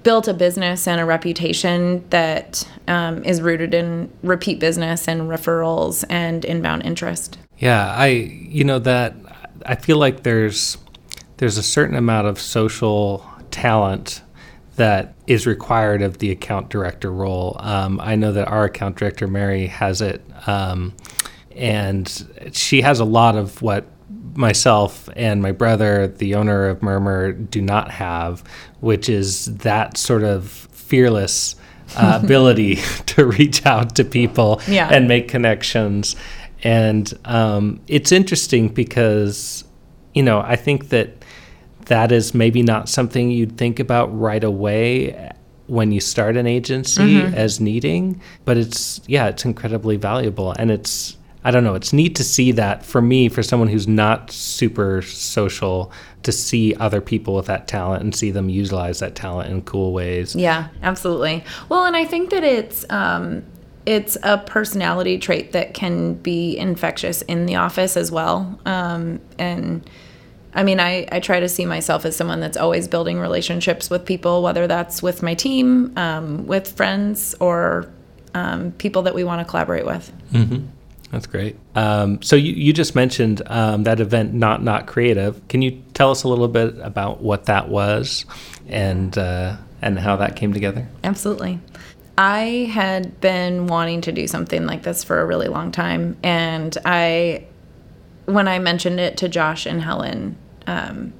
built 0.05 0.29
a 0.29 0.35
business 0.35 0.87
and 0.87 1.01
a 1.01 1.05
reputation 1.05 2.09
that 2.11 2.69
um, 2.87 3.25
is 3.25 3.43
rooted 3.43 3.75
in 3.75 4.13
repeat 4.23 4.61
business 4.61 5.09
and 5.09 5.23
referrals 5.23 6.05
and 6.09 6.45
inbound 6.45 6.85
interest. 6.85 7.39
Yeah, 7.59 7.93
I 7.93 8.07
you 8.07 8.63
know 8.63 8.79
that 8.81 9.15
I 9.67 9.75
feel 9.75 9.97
like 9.97 10.23
there's 10.23 10.79
there's 11.39 11.59
a 11.59 11.63
certain 11.63 11.97
amount 11.97 12.29
of 12.29 12.41
social 12.41 13.27
talent 13.51 14.23
that 14.77 15.15
is 15.27 15.47
required 15.47 16.03
of 16.03 16.19
the 16.19 16.31
account 16.31 16.69
director 16.69 17.11
role. 17.11 17.57
Um, 17.61 18.01
I 18.01 18.17
know 18.17 18.33
that 18.33 18.49
our 18.49 18.65
account 18.65 18.97
director 18.97 19.27
Mary 19.27 19.67
has 19.69 20.01
it, 20.01 20.21
um, 20.47 20.95
and 21.53 22.51
she 22.53 22.83
has 22.83 23.01
a 23.01 23.05
lot 23.05 23.37
of 23.37 23.63
what 23.63 23.87
myself 24.37 25.09
and 25.17 25.43
my 25.43 25.53
brother, 25.53 26.07
the 26.09 26.35
owner 26.35 26.67
of 26.67 26.83
Murmur, 26.83 27.33
do 27.33 27.61
not 27.63 27.91
have, 27.91 28.43
which 28.81 29.09
is 29.09 29.47
that 29.59 29.97
sort 29.97 30.23
of 30.23 30.49
fearless 30.73 31.57
uh, 31.97 32.21
ability 32.25 32.77
to 33.07 33.27
reach 33.27 33.65
out 33.67 33.95
to 33.97 34.05
people 34.05 34.61
Yeah. 34.69 34.89
and 34.91 35.09
make 35.09 35.29
connections. 35.29 36.17
And 36.63 37.13
um, 37.27 37.81
it's 37.89 38.11
interesting 38.13 38.69
because, 38.69 39.65
you 40.15 40.23
know, 40.23 40.41
I 40.41 40.57
think 40.57 40.89
that 40.89 41.11
that 41.87 42.11
is 42.13 42.33
maybe 42.35 42.63
not 42.63 42.89
something 42.89 43.31
you'd 43.31 43.59
think 43.59 43.79
about 43.79 44.07
right 44.19 44.43
away 44.43 45.31
when 45.67 45.93
you 45.93 46.01
start 46.01 46.37
an 46.37 46.47
agency 46.47 47.21
as 47.23 47.61
needing, 47.61 48.21
but 48.45 48.57
it's, 48.57 49.01
yeah, 49.07 49.29
it's 49.29 49.45
incredibly 49.45 49.97
valuable. 49.97 50.53
And 50.59 50.71
it's, 50.71 51.17
I 51.45 51.51
don't 51.51 51.63
know, 51.63 51.75
it's 51.75 51.93
neat 51.93 52.15
to 52.17 52.25
see 52.25 52.53
that 52.53 52.85
for 52.85 53.03
me, 53.03 53.29
for 53.29 53.43
someone 53.43 53.69
who's 53.69 53.87
not 53.87 54.31
super 54.31 55.03
social, 55.03 55.93
to 56.23 56.33
see 56.33 56.75
other 56.77 57.03
people 57.03 57.35
with 57.35 57.47
that 57.47 57.69
talent 57.69 58.03
and 58.03 58.15
see 58.15 58.31
them 58.31 58.49
utilize 58.49 59.01
that 59.01 59.15
talent 59.15 59.51
in 59.51 59.63
cool 59.63 59.93
ways. 59.93 60.35
Yeah, 60.35 60.69
absolutely. 60.83 61.45
Well, 61.69 61.85
and 61.85 61.97
I 61.97 62.07
think 62.07 62.31
that 62.31 62.45
it's 62.45 62.87
um, 62.91 63.45
it's 63.87 64.17
a 64.23 64.39
personality 64.39 65.19
trait 65.19 65.53
that 65.53 65.75
can 65.75 66.15
be 66.15 66.57
infectious 66.57 67.21
in 67.23 67.47
the 67.47 67.57
office 67.57 67.97
as 67.97 68.11
well. 68.11 68.59
Um, 68.65 69.21
and 69.39 69.89
I 70.55 70.63
mean, 70.63 70.81
I, 70.81 71.07
I 71.13 71.21
try 71.21 71.41
to 71.41 71.49
see 71.49 71.67
myself 71.67 72.07
as 72.07 72.17
someone 72.17 72.41
that's 72.41 72.57
always 72.57 72.89
building 72.89 73.19
relationships 73.19 73.91
with 73.91 74.07
people, 74.07 74.43
whether 74.43 74.67
that's 74.67 75.03
with 75.03 75.23
my 75.23 75.35
team, 75.35 75.93
um, 75.99 76.47
with 76.47 76.73
friends, 76.73 77.35
or 77.41 77.91
um, 78.33 78.73
people 78.73 79.03
that 79.03 79.15
we 79.15 79.25
want 79.25 79.47
to 79.47 79.51
collaborate 79.51 79.85
with. 79.85 80.11
That's 81.15 81.29
great. 81.29 81.57
Um, 81.77 82.21
so 82.23 82.35
you, 82.35 82.53
you 82.55 82.73
just 82.73 82.97
mentioned 82.97 83.41
um, 83.47 83.85
that 83.85 84.01
event, 84.01 84.35
Not 84.35 84.65
Not 84.65 84.89
Creative. 84.89 85.47
Can 85.47 85.63
you 85.63 85.81
tell 85.95 86.11
us 86.11 86.25
a 86.25 86.29
little 86.29 86.49
bit 86.49 86.77
about 86.81 87.23
what 87.23 87.45
that 87.45 87.69
was 87.69 88.25
and 88.69 89.17
uh, 89.17 89.57
and 89.81 89.97
how 89.97 90.17
that 90.17 90.35
came 90.35 90.53
together? 90.53 90.89
Absolutely. 91.05 91.61
I 92.19 92.69
had 92.73 93.21
been 93.21 93.69
wanting 93.69 94.01
to 94.03 94.13
do 94.13 94.27
something 94.27 94.67
like 94.67 94.83
this 94.83 95.05
for 95.05 95.21
a 95.21 95.25
really 95.25 95.47
long 95.47 95.71
time, 95.71 96.17
and 96.25 96.77
I, 96.85 97.47
when 98.25 98.49
I 98.49 98.59
mentioned 98.59 98.99
it 98.99 99.17
to 99.19 99.29
Josh 99.29 99.67
and 99.67 99.81
Helen, 99.81 100.37
um, 100.67 101.13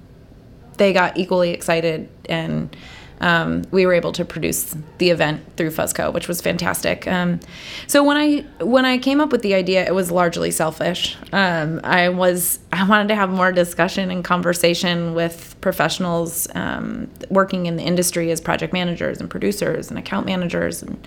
they 0.77 0.93
got 0.93 1.17
equally 1.17 1.51
excited, 1.51 2.09
and 2.29 2.77
um, 3.21 3.63
we 3.71 3.87
were 3.87 3.93
able 3.93 4.13
to 4.13 4.25
produce 4.25 4.75
the 4.99 5.11
event 5.11 5.43
through 5.57 5.71
Fuzzco, 5.71 6.13
which 6.13 6.29
was 6.29 6.41
fantastic. 6.41 7.07
Um, 7.07 7.41
so 7.87 8.03
when 8.03 8.17
I 8.17 8.41
when 8.65 8.85
I 8.85 8.99
came 8.99 9.21
up 9.21 9.33
with 9.33 9.43
the 9.43 9.55
idea, 9.55 9.87
it 9.87 9.95
was 9.95 10.11
largely 10.11 10.51
selfish. 10.51 11.17
Um, 11.33 11.81
I 11.85 12.09
was 12.09 12.59
I 12.73 12.87
wanted 12.87 13.09
to 13.09 13.15
have 13.15 13.31
more 13.31 13.53
discussion 13.53 14.11
and 14.11 14.25
conversation 14.25 15.15
with 15.15 15.57
professionals 15.61 16.49
um, 16.55 17.11
working 17.31 17.67
in 17.67 17.77
the 17.77 17.83
industry 17.83 18.31
as 18.31 18.41
project 18.41 18.73
managers 18.73 19.21
and 19.21 19.31
producers 19.31 19.91
and 19.91 19.99
account 19.99 20.27
managers 20.27 20.83
and 20.83 21.07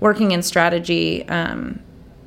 working 0.00 0.32
in 0.32 0.42
strategy 0.42 1.26
um, 1.28 1.80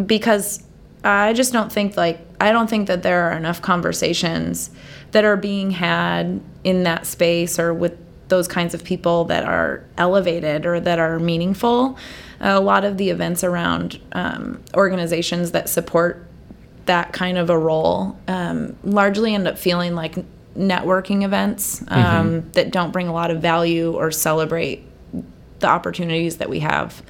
because 0.06 0.63
I 1.03 1.34
just 1.34 1.53
don't 1.53 1.71
think 1.71 1.97
like 1.97 2.19
I 2.39 2.51
don't 2.51 2.69
think 2.69 2.88
that 2.88 3.03
there 3.03 3.23
are 3.23 3.34
enough 3.34 3.62
conversations 3.62 4.69
that 5.12 5.25
are 5.25 5.38
being 5.38 5.71
had 5.71 6.41
in 6.63 6.84
that 6.84 7.06
space 7.06 7.60
or 7.60 7.73
with 7.73 7.97
those 8.27 8.47
kinds 8.47 8.73
of 8.73 8.83
people 8.83 9.25
that 9.25 9.45
are 9.45 9.83
elevated 9.97 10.65
or 10.65 10.79
that 10.79 10.99
are 10.99 11.19
meaningful. 11.19 11.97
A 12.39 12.59
lot 12.59 12.83
of 12.83 12.97
the 12.97 13.09
events 13.09 13.43
around 13.43 13.99
um, 14.11 14.61
organizations 14.75 15.51
that 15.51 15.69
support 15.69 16.27
that 16.85 17.13
kind 17.13 17.37
of 17.37 17.49
a 17.49 17.57
role 17.57 18.17
um, 18.27 18.75
largely 18.83 19.33
end 19.33 19.47
up 19.47 19.57
feeling 19.57 19.93
like 19.93 20.15
networking 20.55 21.23
events 21.23 21.81
um, 21.89 21.97
mm-hmm. 21.97 22.51
that 22.51 22.71
don't 22.71 22.91
bring 22.91 23.07
a 23.07 23.13
lot 23.13 23.29
of 23.29 23.41
value 23.41 23.93
or 23.93 24.09
celebrate 24.09 24.83
the 25.59 25.67
opportunities 25.67 26.37
that 26.37 26.49
we 26.49 26.59
have. 26.59 27.03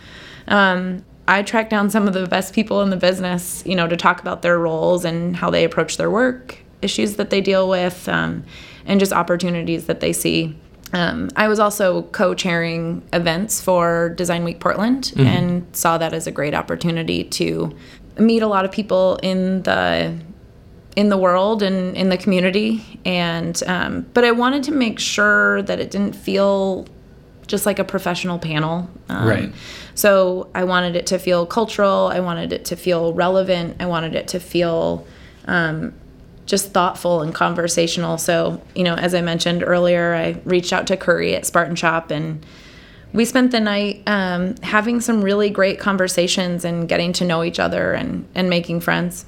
Um, 0.48 1.06
I 1.28 1.44
track 1.44 1.70
down 1.70 1.90
some 1.90 2.08
of 2.08 2.14
the 2.14 2.26
best 2.28 2.54
people 2.54 2.82
in 2.82 2.90
the 2.90 2.98
business, 2.98 3.64
you 3.66 3.76
know, 3.76 3.88
to 3.88 3.98
talk 3.98 4.22
about 4.22 4.42
their 4.42 4.58
roles 4.58 5.04
and 5.04 5.36
how 5.36 5.50
they 5.50 5.64
approach 5.64 5.98
their 5.98 6.10
work, 6.10 6.58
issues 6.82 7.18
that 7.18 7.30
they 7.30 7.42
deal 7.42 7.68
with, 7.68 8.08
um, 8.08 8.44
and 8.86 9.00
just 9.00 9.12
opportunities 9.12 9.88
that 9.88 10.00
they 10.00 10.14
see. 10.14 10.56
Um, 10.94 11.30
I 11.36 11.48
was 11.48 11.60
also 11.60 12.04
co-chairing 12.04 13.08
events 13.12 13.62
for 13.62 14.10
Design 14.10 14.44
Week 14.44 14.60
Portland 14.60 15.12
mm-hmm. 15.16 15.28
and 15.28 15.76
saw 15.76 15.98
that 15.98 16.14
as 16.14 16.28
a 16.28 16.32
great 16.32 16.54
opportunity 16.54 17.24
to 17.26 17.76
meet 18.18 18.42
a 18.42 18.48
lot 18.48 18.66
of 18.66 18.72
people 18.72 19.20
in 19.22 19.64
the 19.64 20.18
in 20.96 21.10
the 21.10 21.18
world 21.18 21.62
and 21.62 21.96
in 21.96 22.10
the 22.10 22.18
community. 22.18 22.84
And 23.06 23.62
um, 23.68 24.08
but 24.14 24.24
I 24.24 24.32
wanted 24.32 24.64
to 24.64 24.72
make 24.72 25.00
sure 25.00 25.62
that 25.64 25.80
it 25.80 25.92
didn't 25.92 26.14
feel 26.14 26.88
just 27.46 27.66
like 27.66 27.80
a 27.80 27.84
professional 27.84 28.40
panel. 28.40 28.90
Um, 29.10 29.28
right. 29.28 29.54
So 29.94 30.50
I 30.54 30.64
wanted 30.64 30.96
it 30.96 31.08
to 31.08 31.20
feel 31.20 31.46
cultural. 31.46 32.08
I 32.08 32.20
wanted 32.20 32.52
it 32.52 32.66
to 32.66 32.76
feel 32.76 33.14
relevant. 33.14 33.78
I 33.80 33.86
wanted 33.86 34.16
it 34.16 34.28
to 34.30 34.40
feel 34.40 35.06
um, 35.46 35.94
just 36.48 36.72
thoughtful 36.72 37.22
and 37.22 37.36
conversational. 37.36 38.18
So, 38.18 38.60
you 38.74 38.84
know, 38.84 38.96
as 38.96 39.14
I 39.14 39.22
mentioned 39.22 39.64
earlier, 39.64 40.16
I 40.16 40.42
reached 40.46 40.74
out 40.74 40.88
to 40.88 40.98
Curry 40.98 41.36
at 41.36 41.46
Spartan 41.46 41.76
Shop 41.76 42.10
and 42.10 42.44
we 43.14 43.26
spent 43.26 43.52
the 43.52 43.60
night 43.60 44.02
um, 44.08 44.56
having 44.64 45.02
some 45.02 45.22
really 45.22 45.50
great 45.50 45.80
conversations 45.80 46.66
and 46.66 46.88
getting 46.90 47.14
to 47.14 47.26
know 47.26 47.44
each 47.44 47.60
other 47.60 47.94
and, 47.94 48.28
and 48.34 48.50
making 48.50 48.80
friends. 48.80 49.26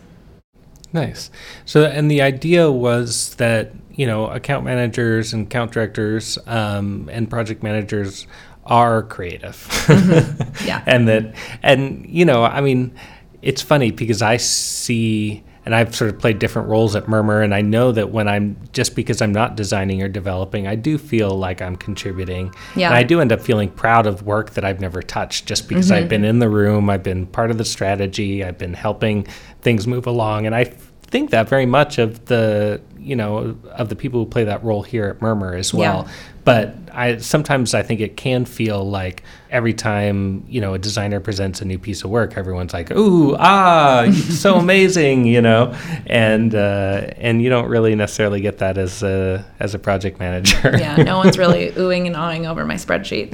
Nice. 0.92 1.30
So, 1.66 1.86
and 1.86 2.10
the 2.10 2.22
idea 2.22 2.72
was 2.72 3.36
that, 3.36 3.74
you 3.92 4.08
know, 4.08 4.28
account 4.28 4.66
managers 4.66 5.34
and 5.34 5.46
account 5.46 5.72
directors 5.72 6.38
um, 6.48 7.10
and 7.12 7.30
project 7.30 7.62
managers 7.62 8.28
are 8.66 9.04
creative. 9.04 9.68
Mm-hmm. 9.88 10.66
Yeah. 10.66 10.84
and 10.86 11.08
that, 11.08 11.36
and, 11.64 12.06
you 12.08 12.26
know, 12.26 12.44
I 12.44 12.62
mean, 12.62 12.94
it's 13.42 13.62
funny 13.62 13.92
because 13.92 14.22
I 14.22 14.38
see 14.38 15.44
and 15.66 15.76
I've 15.76 15.96
sort 15.96 16.14
of 16.14 16.20
played 16.20 16.40
different 16.40 16.68
roles 16.70 16.96
at 16.96 17.08
Murmur, 17.08 17.42
and 17.42 17.54
I 17.54 17.62
know 17.62 17.92
that 17.92 18.12
when 18.12 18.28
I'm 18.28 18.58
just 18.74 18.96
because 18.96 19.22
I'm 19.22 19.32
not 19.32 19.56
designing 19.56 20.02
or 20.02 20.08
developing, 20.08 20.68
I 20.68 20.76
do 20.76 20.98
feel 20.98 21.32
like 21.32 21.62
I'm 21.62 21.76
contributing. 21.76 22.54
Yeah. 22.76 22.88
And 22.88 22.96
I 22.96 23.04
do 23.04 23.22
end 23.22 23.32
up 23.32 23.42
feeling 23.42 23.70
proud 23.70 24.08
of 24.08 24.24
work 24.24 24.52
that 24.52 24.64
I've 24.64 24.80
never 24.80 25.02
touched 25.02 25.46
just 25.46 25.68
because 25.68 25.88
mm-hmm. 25.88 26.04
I've 26.04 26.10
been 26.10 26.24
in 26.24 26.40
the 26.40 26.50
room, 26.50 26.90
I've 26.90 27.04
been 27.04 27.28
part 27.28 27.52
of 27.52 27.58
the 27.58 27.66
strategy, 27.66 28.44
I've 28.44 28.58
been 28.58 28.74
helping 28.74 29.28
things 29.62 29.88
move 29.88 30.08
along, 30.08 30.46
and 30.46 30.56
I 30.56 30.74
think 31.10 31.32
that 31.32 31.50
very 31.50 31.66
much 31.66 31.98
of 31.98 32.26
the 32.26 32.82
you 32.98 33.16
know 33.16 33.58
of 33.72 33.90
the 33.90 33.96
people 33.96 34.24
who 34.24 34.26
play 34.30 34.44
that 34.44 34.64
role 34.64 34.84
here 34.84 35.08
at 35.08 35.22
Murmur 35.22 35.56
as 35.56 35.74
well. 35.74 36.06
Yeah. 36.06 36.14
But 36.44 36.76
I 36.92 37.18
sometimes 37.18 37.74
I 37.74 37.84
think 37.84 38.00
it 38.00 38.18
can 38.18 38.46
feel 38.46 38.88
like 38.88 39.24
every 39.50 39.74
time 39.74 40.46
you 40.48 40.62
know 40.62 40.74
a 40.74 40.80
designer 40.80 41.20
presents 41.20 41.62
a 41.62 41.66
new 41.66 41.80
piece 41.80 42.04
of 42.04 42.10
work, 42.10 42.38
everyone's 42.38 42.74
like, 42.74 42.92
"Ooh, 42.92 43.36
ah, 43.38 44.10
so 44.12 44.56
amazing," 44.66 45.26
you 45.26 45.42
know, 45.42 45.76
and 46.06 46.54
uh, 46.54 47.08
and 47.18 47.42
you 47.42 47.50
don't 47.50 47.68
really 47.68 47.96
necessarily 47.96 48.42
get 48.42 48.60
that 48.60 48.78
as 48.78 49.04
a 49.04 49.46
as 49.60 49.74
a 49.74 49.80
project 49.80 50.20
manager. 50.20 50.76
yeah, 50.78 50.96
no 50.98 51.18
one's 51.18 51.38
really 51.38 51.72
oohing 51.72 52.08
and 52.08 52.16
awing 52.16 52.46
over 52.46 52.66
my 52.66 52.76
spreadsheets. 52.76 53.34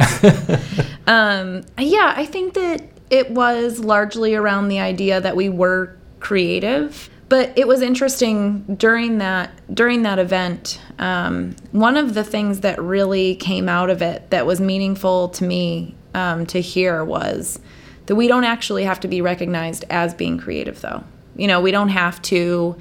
um, 1.07 1.63
yeah, 1.77 2.13
I 2.15 2.25
think 2.25 2.53
that 2.53 2.83
it 3.09 3.31
was 3.31 3.79
largely 3.79 4.35
around 4.35 4.69
the 4.69 4.79
idea 4.79 5.21
that 5.21 5.35
we 5.35 5.49
were 5.49 5.97
creative 6.19 7.09
but 7.27 7.51
it 7.57 7.67
was 7.67 7.81
interesting 7.81 8.61
during 8.77 9.17
that 9.17 9.51
during 9.73 10.03
that 10.03 10.19
event 10.19 10.79
um, 10.99 11.55
one 11.71 11.97
of 11.97 12.13
the 12.13 12.23
things 12.23 12.61
that 12.61 12.81
really 12.81 13.35
came 13.35 13.67
out 13.67 13.89
of 13.89 14.01
it 14.01 14.29
that 14.29 14.45
was 14.45 14.61
meaningful 14.61 15.29
to 15.29 15.43
me 15.43 15.95
um, 16.13 16.45
to 16.45 16.61
hear 16.61 17.03
was 17.03 17.59
that 18.05 18.15
we 18.15 18.27
don't 18.27 18.43
actually 18.43 18.83
have 18.83 18.99
to 18.99 19.07
be 19.07 19.21
recognized 19.21 19.83
as 19.89 20.13
being 20.13 20.37
creative 20.37 20.81
though. 20.81 21.03
You 21.35 21.47
know 21.47 21.59
we 21.59 21.71
don't 21.71 21.89
have 21.89 22.21
to 22.23 22.75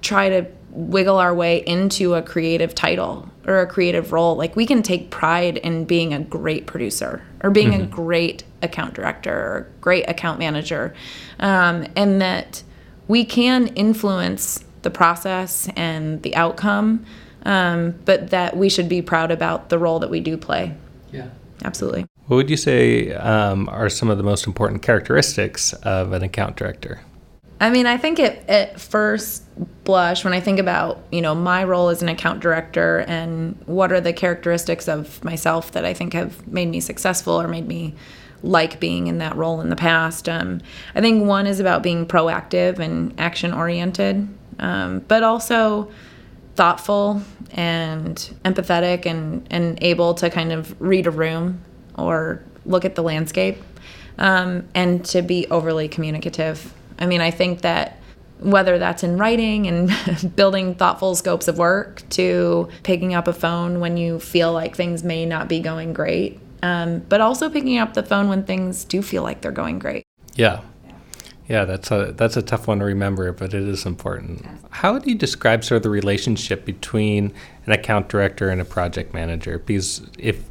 try 0.00 0.28
to 0.30 0.46
wiggle 0.70 1.18
our 1.18 1.34
way 1.34 1.58
into 1.66 2.14
a 2.14 2.22
creative 2.22 2.74
title 2.74 3.28
or 3.46 3.60
a 3.60 3.66
creative 3.66 4.12
role. 4.12 4.36
Like 4.36 4.54
we 4.56 4.66
can 4.66 4.82
take 4.82 5.10
pride 5.10 5.56
in 5.58 5.84
being 5.84 6.14
a 6.14 6.20
great 6.20 6.66
producer 6.66 7.22
or 7.42 7.50
being 7.50 7.72
mm-hmm. 7.72 7.82
a 7.82 7.86
great 7.86 8.44
account 8.62 8.94
director 8.94 9.34
or 9.34 9.72
great 9.80 10.08
account 10.08 10.38
manager. 10.38 10.94
Um, 11.40 11.86
and 11.96 12.20
that 12.20 12.62
we 13.10 13.24
can 13.24 13.66
influence 13.74 14.64
the 14.82 14.90
process 14.90 15.68
and 15.74 16.22
the 16.22 16.36
outcome, 16.36 17.04
um, 17.44 17.92
but 18.04 18.30
that 18.30 18.56
we 18.56 18.70
should 18.70 18.88
be 18.88 19.02
proud 19.02 19.32
about 19.32 19.68
the 19.68 19.80
role 19.80 19.98
that 19.98 20.10
we 20.10 20.20
do 20.20 20.36
play. 20.36 20.72
Yeah. 21.10 21.26
Absolutely. 21.64 22.06
What 22.28 22.36
would 22.36 22.50
you 22.50 22.56
say 22.56 23.12
um, 23.14 23.68
are 23.68 23.88
some 23.88 24.10
of 24.10 24.16
the 24.16 24.22
most 24.22 24.46
important 24.46 24.82
characteristics 24.82 25.72
of 25.82 26.12
an 26.12 26.22
account 26.22 26.54
director? 26.54 27.00
I 27.60 27.68
mean, 27.68 27.86
I 27.86 27.96
think 27.96 28.20
at, 28.20 28.48
at 28.48 28.80
first 28.80 29.42
blush, 29.82 30.24
when 30.24 30.32
I 30.32 30.38
think 30.38 30.60
about, 30.60 31.00
you 31.10 31.20
know, 31.20 31.34
my 31.34 31.64
role 31.64 31.88
as 31.88 32.02
an 32.02 32.08
account 32.08 32.38
director 32.38 33.00
and 33.08 33.60
what 33.66 33.90
are 33.90 34.00
the 34.00 34.12
characteristics 34.12 34.86
of 34.88 35.22
myself 35.24 35.72
that 35.72 35.84
I 35.84 35.94
think 35.94 36.12
have 36.12 36.46
made 36.46 36.68
me 36.68 36.78
successful 36.78 37.40
or 37.40 37.48
made 37.48 37.66
me 37.66 37.96
like 38.42 38.80
being 38.80 39.06
in 39.06 39.18
that 39.18 39.36
role 39.36 39.60
in 39.60 39.70
the 39.70 39.76
past. 39.76 40.28
Um, 40.28 40.60
I 40.94 41.00
think 41.00 41.24
one 41.26 41.46
is 41.46 41.60
about 41.60 41.82
being 41.82 42.06
proactive 42.06 42.78
and 42.78 43.18
action 43.18 43.52
oriented, 43.52 44.28
um, 44.58 45.00
but 45.00 45.22
also 45.22 45.90
thoughtful 46.56 47.22
and 47.52 48.16
empathetic 48.44 49.06
and, 49.06 49.46
and 49.50 49.78
able 49.82 50.14
to 50.14 50.30
kind 50.30 50.52
of 50.52 50.78
read 50.80 51.06
a 51.06 51.10
room 51.10 51.60
or 51.96 52.42
look 52.66 52.84
at 52.84 52.94
the 52.94 53.02
landscape 53.02 53.58
um, 54.18 54.68
and 54.74 55.04
to 55.06 55.22
be 55.22 55.46
overly 55.48 55.88
communicative. 55.88 56.72
I 56.98 57.06
mean, 57.06 57.20
I 57.20 57.30
think 57.30 57.62
that 57.62 57.96
whether 58.40 58.78
that's 58.78 59.02
in 59.02 59.18
writing 59.18 59.66
and 59.66 59.90
building 60.36 60.74
thoughtful 60.74 61.14
scopes 61.14 61.48
of 61.48 61.58
work 61.58 62.02
to 62.10 62.68
picking 62.82 63.14
up 63.14 63.28
a 63.28 63.32
phone 63.32 63.80
when 63.80 63.96
you 63.96 64.18
feel 64.18 64.52
like 64.52 64.74
things 64.74 65.04
may 65.04 65.26
not 65.26 65.48
be 65.48 65.60
going 65.60 65.92
great 65.92 66.40
um, 66.62 67.00
but 67.08 67.20
also 67.20 67.48
picking 67.50 67.78
up 67.78 67.94
the 67.94 68.02
phone 68.02 68.28
when 68.28 68.44
things 68.44 68.84
do 68.84 69.02
feel 69.02 69.22
like 69.22 69.40
they're 69.40 69.52
going 69.52 69.78
great. 69.78 70.04
Yeah. 70.34 70.60
Yeah, 71.48 71.64
that's 71.64 71.90
a 71.90 72.12
that's 72.16 72.36
a 72.36 72.42
tough 72.42 72.68
one 72.68 72.78
to 72.78 72.84
remember, 72.84 73.32
but 73.32 73.52
it 73.52 73.66
is 73.66 73.84
important. 73.84 74.46
How 74.70 74.92
would 74.92 75.04
you 75.04 75.16
describe 75.16 75.64
sort 75.64 75.78
of 75.78 75.82
the 75.82 75.90
relationship 75.90 76.64
between 76.64 77.32
an 77.66 77.72
account 77.72 78.08
director 78.08 78.50
and 78.50 78.60
a 78.60 78.64
project 78.64 79.12
manager? 79.12 79.58
Because 79.58 80.00
if 80.16 80.44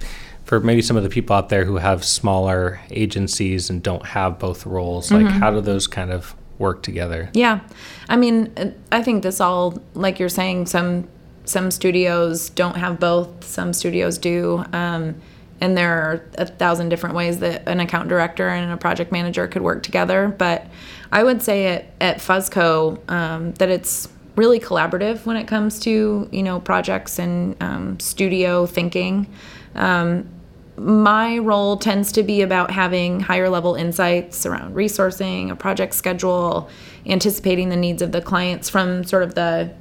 for 0.43 0.59
maybe 0.59 0.81
some 0.81 0.97
of 0.97 1.03
the 1.03 1.09
people 1.09 1.37
out 1.37 1.47
there 1.47 1.63
who 1.63 1.77
have 1.77 2.03
smaller 2.03 2.81
agencies 2.89 3.69
and 3.69 3.81
don't 3.81 4.07
have 4.07 4.39
both 4.39 4.65
roles, 4.65 5.09
like 5.09 5.25
mm-hmm. 5.25 5.39
how 5.39 5.51
do 5.51 5.61
those 5.61 5.87
kind 5.87 6.11
of 6.11 6.35
work 6.57 6.83
together? 6.83 7.29
Yeah, 7.33 7.61
I 8.09 8.17
mean, 8.17 8.75
I 8.91 9.01
think 9.01 9.23
this 9.23 9.39
all, 9.39 9.81
like 9.93 10.19
you're 10.19 10.27
saying, 10.27 10.65
some 10.65 11.07
some 11.45 11.71
studios 11.71 12.49
don't 12.49 12.75
have 12.75 12.99
both, 12.99 13.45
some 13.45 13.71
studios 13.71 14.17
do. 14.17 14.65
Um, 14.73 15.15
and 15.61 15.77
there 15.77 15.91
are 15.91 16.25
a 16.37 16.45
thousand 16.45 16.89
different 16.89 17.15
ways 17.15 17.39
that 17.39 17.67
an 17.67 17.79
account 17.79 18.09
director 18.09 18.47
and 18.47 18.71
a 18.71 18.77
project 18.77 19.11
manager 19.11 19.47
could 19.47 19.61
work 19.61 19.83
together. 19.83 20.33
But 20.37 20.67
I 21.11 21.23
would 21.23 21.41
say 21.41 21.67
at, 21.67 21.85
at 21.99 22.17
Fuzzco 22.17 22.99
um, 23.09 23.53
that 23.53 23.69
it's 23.69 24.09
really 24.35 24.59
collaborative 24.59 25.25
when 25.25 25.35
it 25.35 25.47
comes 25.47 25.79
to 25.81 26.29
you 26.31 26.43
know 26.43 26.59
projects 26.59 27.19
and 27.19 27.61
um, 27.61 27.99
studio 27.99 28.65
thinking. 28.65 29.27
Um, 29.75 30.29
my 30.77 31.37
role 31.39 31.75
tends 31.75 32.13
to 32.13 32.23
be 32.23 32.41
about 32.41 32.71
having 32.71 33.19
higher 33.19 33.49
level 33.49 33.75
insights 33.75 34.45
around 34.45 34.75
resourcing, 34.75 35.51
a 35.51 35.55
project 35.55 35.93
schedule, 35.93 36.69
anticipating 37.05 37.67
the 37.67 37.75
needs 37.75 38.01
of 38.01 38.13
the 38.13 38.21
clients 38.21 38.69
from 38.69 39.03
sort 39.03 39.23
of 39.23 39.35
the 39.35 39.73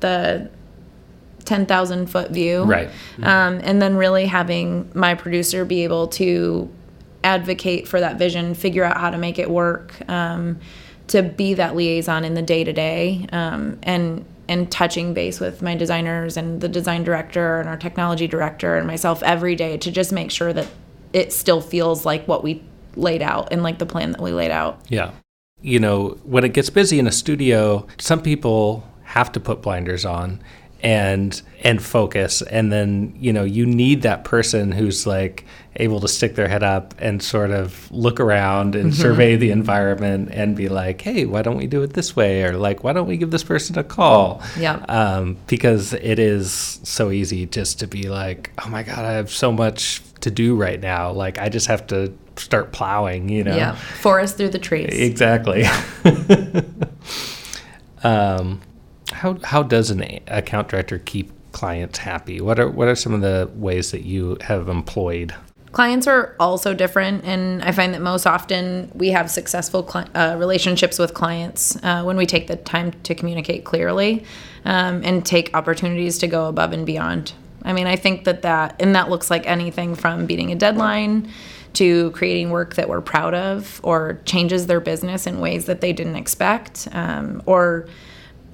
the 0.00 0.50
10,000 1.44 2.06
foot 2.06 2.30
view. 2.30 2.64
Right. 2.64 2.90
Um, 3.22 3.60
and 3.62 3.80
then 3.80 3.96
really 3.96 4.26
having 4.26 4.90
my 4.94 5.14
producer 5.14 5.64
be 5.64 5.84
able 5.84 6.08
to 6.08 6.70
advocate 7.24 7.86
for 7.86 8.00
that 8.00 8.16
vision, 8.16 8.54
figure 8.54 8.84
out 8.84 8.96
how 8.96 9.10
to 9.10 9.18
make 9.18 9.38
it 9.38 9.50
work, 9.50 9.94
um, 10.08 10.58
to 11.08 11.22
be 11.22 11.54
that 11.54 11.76
liaison 11.76 12.24
in 12.24 12.34
the 12.34 12.42
day 12.42 12.64
to 12.64 12.72
day, 12.72 13.26
and 13.30 14.24
and 14.48 14.70
touching 14.70 15.14
base 15.14 15.40
with 15.40 15.62
my 15.62 15.74
designers 15.74 16.36
and 16.36 16.60
the 16.60 16.68
design 16.68 17.04
director 17.04 17.60
and 17.60 17.68
our 17.68 17.76
technology 17.76 18.26
director 18.26 18.76
and 18.76 18.86
myself 18.86 19.22
every 19.22 19.54
day 19.54 19.76
to 19.78 19.90
just 19.90 20.12
make 20.12 20.30
sure 20.30 20.52
that 20.52 20.66
it 21.12 21.32
still 21.32 21.60
feels 21.60 22.04
like 22.04 22.26
what 22.26 22.42
we 22.42 22.62
laid 22.96 23.22
out 23.22 23.48
and 23.52 23.62
like 23.62 23.78
the 23.78 23.86
plan 23.86 24.12
that 24.12 24.20
we 24.20 24.32
laid 24.32 24.50
out. 24.50 24.80
Yeah. 24.88 25.12
You 25.60 25.78
know, 25.78 26.18
when 26.24 26.44
it 26.44 26.52
gets 26.52 26.70
busy 26.70 26.98
in 26.98 27.06
a 27.06 27.12
studio, 27.12 27.86
some 27.98 28.20
people 28.20 28.86
have 29.04 29.30
to 29.32 29.40
put 29.40 29.62
blinders 29.62 30.04
on 30.04 30.42
and 30.82 31.42
and 31.62 31.80
focus 31.80 32.42
and 32.42 32.72
then 32.72 33.14
you 33.16 33.32
know 33.32 33.44
you 33.44 33.64
need 33.64 34.02
that 34.02 34.24
person 34.24 34.72
who's 34.72 35.06
like 35.06 35.44
able 35.76 36.00
to 36.00 36.08
stick 36.08 36.34
their 36.34 36.48
head 36.48 36.62
up 36.64 36.92
and 36.98 37.22
sort 37.22 37.52
of 37.52 37.88
look 37.92 38.18
around 38.18 38.74
and 38.74 38.92
survey 38.92 39.36
the 39.36 39.50
environment 39.52 40.28
and 40.32 40.56
be 40.56 40.68
like 40.68 41.00
hey 41.00 41.24
why 41.24 41.40
don't 41.40 41.56
we 41.56 41.68
do 41.68 41.82
it 41.82 41.92
this 41.92 42.16
way 42.16 42.42
or 42.42 42.56
like 42.56 42.82
why 42.82 42.92
don't 42.92 43.06
we 43.06 43.16
give 43.16 43.30
this 43.30 43.44
person 43.44 43.78
a 43.78 43.84
call 43.84 44.42
Yeah. 44.58 44.84
um, 44.88 45.36
because 45.46 45.92
it 45.94 46.18
is 46.18 46.52
so 46.82 47.10
easy 47.12 47.46
just 47.46 47.78
to 47.78 47.86
be 47.86 48.08
like 48.08 48.50
oh 48.64 48.68
my 48.68 48.82
god 48.82 49.04
i 49.04 49.12
have 49.12 49.30
so 49.30 49.52
much 49.52 50.02
to 50.20 50.32
do 50.32 50.56
right 50.56 50.80
now 50.80 51.12
like 51.12 51.38
i 51.38 51.48
just 51.48 51.68
have 51.68 51.86
to 51.86 52.12
start 52.36 52.72
plowing 52.72 53.28
you 53.28 53.44
know 53.44 53.54
Yeah. 53.56 53.74
Forest 53.76 54.36
through 54.36 54.48
the 54.48 54.58
trees. 54.58 54.88
Exactly. 54.90 55.64
um, 58.02 58.60
how 59.12 59.38
how 59.42 59.62
does 59.62 59.90
an 59.90 60.20
account 60.26 60.68
director 60.68 60.98
keep 60.98 61.30
clients 61.52 61.98
happy? 61.98 62.40
What 62.40 62.58
are 62.58 62.68
what 62.68 62.88
are 62.88 62.94
some 62.94 63.12
of 63.12 63.20
the 63.20 63.50
ways 63.54 63.90
that 63.92 64.02
you 64.02 64.38
have 64.40 64.68
employed? 64.68 65.34
Clients 65.72 66.06
are 66.06 66.36
also 66.38 66.74
different, 66.74 67.24
and 67.24 67.62
I 67.62 67.72
find 67.72 67.94
that 67.94 68.02
most 68.02 68.26
often 68.26 68.90
we 68.94 69.08
have 69.08 69.30
successful 69.30 69.82
cli- 69.82 70.04
uh, 70.14 70.36
relationships 70.38 70.98
with 70.98 71.14
clients 71.14 71.82
uh, 71.82 72.02
when 72.02 72.18
we 72.18 72.26
take 72.26 72.46
the 72.46 72.56
time 72.56 72.92
to 73.04 73.14
communicate 73.14 73.64
clearly 73.64 74.24
um, 74.66 75.00
and 75.02 75.24
take 75.24 75.54
opportunities 75.54 76.18
to 76.18 76.26
go 76.26 76.46
above 76.46 76.74
and 76.74 76.84
beyond. 76.84 77.32
I 77.64 77.72
mean, 77.72 77.86
I 77.86 77.96
think 77.96 78.24
that 78.24 78.42
that, 78.42 78.76
and 78.80 78.94
that 78.94 79.08
looks 79.08 79.30
like 79.30 79.46
anything 79.46 79.94
from 79.94 80.26
beating 80.26 80.52
a 80.52 80.56
deadline 80.56 81.32
to 81.74 82.10
creating 82.10 82.50
work 82.50 82.74
that 82.74 82.88
we're 82.88 83.00
proud 83.00 83.32
of 83.32 83.80
or 83.82 84.20
changes 84.26 84.66
their 84.66 84.80
business 84.80 85.26
in 85.26 85.40
ways 85.40 85.64
that 85.66 85.80
they 85.80 85.94
didn't 85.94 86.16
expect, 86.16 86.86
um, 86.92 87.42
or 87.46 87.86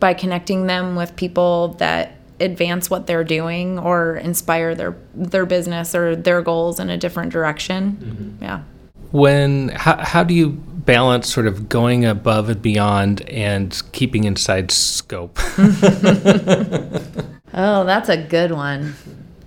by 0.01 0.15
connecting 0.15 0.67
them 0.67 0.97
with 0.97 1.17
people 1.17 1.69
that 1.79 2.15
advance 2.41 2.89
what 2.89 3.07
they're 3.07 3.25
doing 3.25 3.79
or 3.79 4.17
inspire 4.17 4.75
their 4.75 4.97
their 5.15 5.45
business 5.45 5.95
or 5.95 6.15
their 6.15 6.41
goals 6.41 6.79
in 6.79 6.89
a 6.91 6.97
different 6.97 7.33
direction. 7.33 8.39
Yeah. 8.41 8.63
When 9.11 9.71
how 9.71 9.97
how 9.99 10.23
do 10.23 10.35
you 10.35 10.51
balance 10.51 11.33
sort 11.33 11.47
of 11.47 11.69
going 11.69 12.05
above 12.05 12.49
and 12.49 12.63
beyond 12.63 13.23
and 13.29 13.83
keeping 13.93 14.25
inside 14.25 14.71
scope? 14.71 15.39
Oh, 17.55 17.85
that's 17.85 18.09
a 18.09 18.17
good 18.17 18.53
one. 18.53 18.95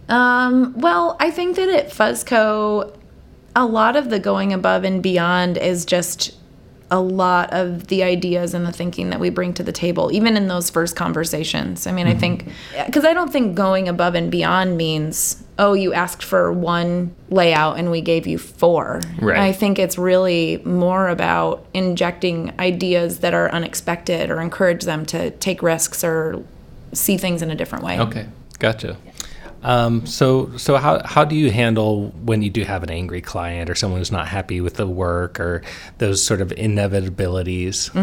Um, 0.09 0.73
well, 0.77 1.15
I 1.19 1.31
think 1.31 1.55
that 1.55 1.69
at 1.69 1.89
Fuzzco, 1.89 2.95
a 3.55 3.65
lot 3.65 3.95
of 3.95 4.09
the 4.09 4.19
going 4.19 4.51
above 4.53 4.83
and 4.83 5.01
beyond 5.01 5.57
is 5.57 5.85
just 5.85 6.35
a 6.91 6.99
lot 6.99 7.51
of 7.53 7.87
the 7.87 8.03
ideas 8.03 8.53
and 8.53 8.67
the 8.67 8.71
thinking 8.71 9.09
that 9.09 9.19
we 9.19 9.29
bring 9.29 9.53
to 9.53 9.63
the 9.63 9.71
table, 9.71 10.11
even 10.11 10.35
in 10.35 10.49
those 10.49 10.69
first 10.69 10.95
conversations. 10.95 11.87
I 11.87 11.93
mean, 11.93 12.05
I 12.05 12.11
mm-hmm. 12.11 12.19
think, 12.19 12.49
because 12.85 13.05
I 13.05 13.13
don't 13.13 13.31
think 13.31 13.55
going 13.55 13.87
above 13.87 14.13
and 14.13 14.29
beyond 14.29 14.75
means, 14.75 15.41
oh, 15.57 15.71
you 15.73 15.93
asked 15.93 16.21
for 16.21 16.51
one 16.51 17.15
layout 17.29 17.79
and 17.79 17.89
we 17.91 18.01
gave 18.01 18.27
you 18.27 18.37
four. 18.37 18.99
Right. 19.21 19.39
I 19.39 19.53
think 19.53 19.79
it's 19.79 19.97
really 19.97 20.57
more 20.65 21.07
about 21.07 21.65
injecting 21.73 22.53
ideas 22.59 23.19
that 23.19 23.33
are 23.33 23.49
unexpected 23.51 24.29
or 24.29 24.41
encourage 24.41 24.83
them 24.83 25.05
to 25.07 25.31
take 25.31 25.63
risks 25.63 26.03
or 26.03 26.43
see 26.91 27.17
things 27.17 27.41
in 27.41 27.49
a 27.49 27.55
different 27.55 27.85
way. 27.85 28.01
Okay, 28.01 28.27
gotcha. 28.59 28.97
Um, 29.63 30.05
so, 30.05 30.55
so 30.57 30.77
how 30.77 31.05
how 31.05 31.23
do 31.23 31.35
you 31.35 31.51
handle 31.51 32.09
when 32.23 32.41
you 32.41 32.49
do 32.49 32.63
have 32.63 32.83
an 32.83 32.89
angry 32.89 33.21
client 33.21 33.69
or 33.69 33.75
someone 33.75 33.99
who's 33.99 34.11
not 34.11 34.27
happy 34.27 34.59
with 34.59 34.75
the 34.75 34.87
work 34.87 35.39
or 35.39 35.61
those 35.99 36.23
sort 36.23 36.41
of 36.41 36.49
inevitabilities? 36.49 37.93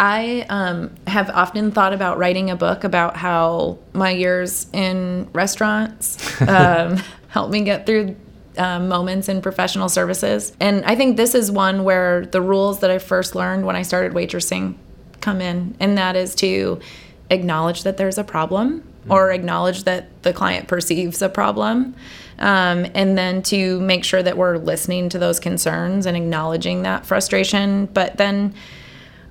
I 0.00 0.44
um, 0.48 0.94
have 1.06 1.30
often 1.30 1.70
thought 1.70 1.92
about 1.92 2.18
writing 2.18 2.50
a 2.50 2.56
book 2.56 2.84
about 2.84 3.16
how 3.16 3.78
my 3.92 4.10
years 4.10 4.66
in 4.72 5.28
restaurants 5.32 6.40
um, 6.48 7.00
helped 7.28 7.52
me 7.52 7.62
get 7.62 7.86
through 7.86 8.16
um, 8.58 8.88
moments 8.88 9.28
in 9.28 9.40
professional 9.40 9.88
services. 9.88 10.52
And 10.58 10.84
I 10.84 10.96
think 10.96 11.16
this 11.16 11.34
is 11.34 11.50
one 11.50 11.84
where 11.84 12.26
the 12.26 12.40
rules 12.40 12.80
that 12.80 12.90
I 12.90 12.98
first 12.98 13.34
learned 13.34 13.66
when 13.66 13.76
I 13.76 13.82
started 13.82 14.12
waitressing 14.12 14.76
come 15.20 15.40
in, 15.40 15.76
and 15.80 15.96
that 15.96 16.16
is 16.16 16.34
to 16.36 16.80
acknowledge 17.30 17.84
that 17.84 17.96
there's 17.96 18.18
a 18.18 18.24
problem 18.24 18.82
or 19.08 19.30
acknowledge 19.30 19.84
that 19.84 20.22
the 20.22 20.32
client 20.32 20.68
perceives 20.68 21.22
a 21.22 21.28
problem. 21.28 21.94
Um, 22.38 22.86
and 22.94 23.16
then 23.16 23.42
to 23.44 23.80
make 23.80 24.04
sure 24.04 24.22
that 24.22 24.36
we're 24.36 24.58
listening 24.58 25.08
to 25.10 25.18
those 25.18 25.38
concerns 25.38 26.06
and 26.06 26.16
acknowledging 26.16 26.82
that 26.82 27.06
frustration. 27.06 27.86
But 27.86 28.16
then 28.16 28.54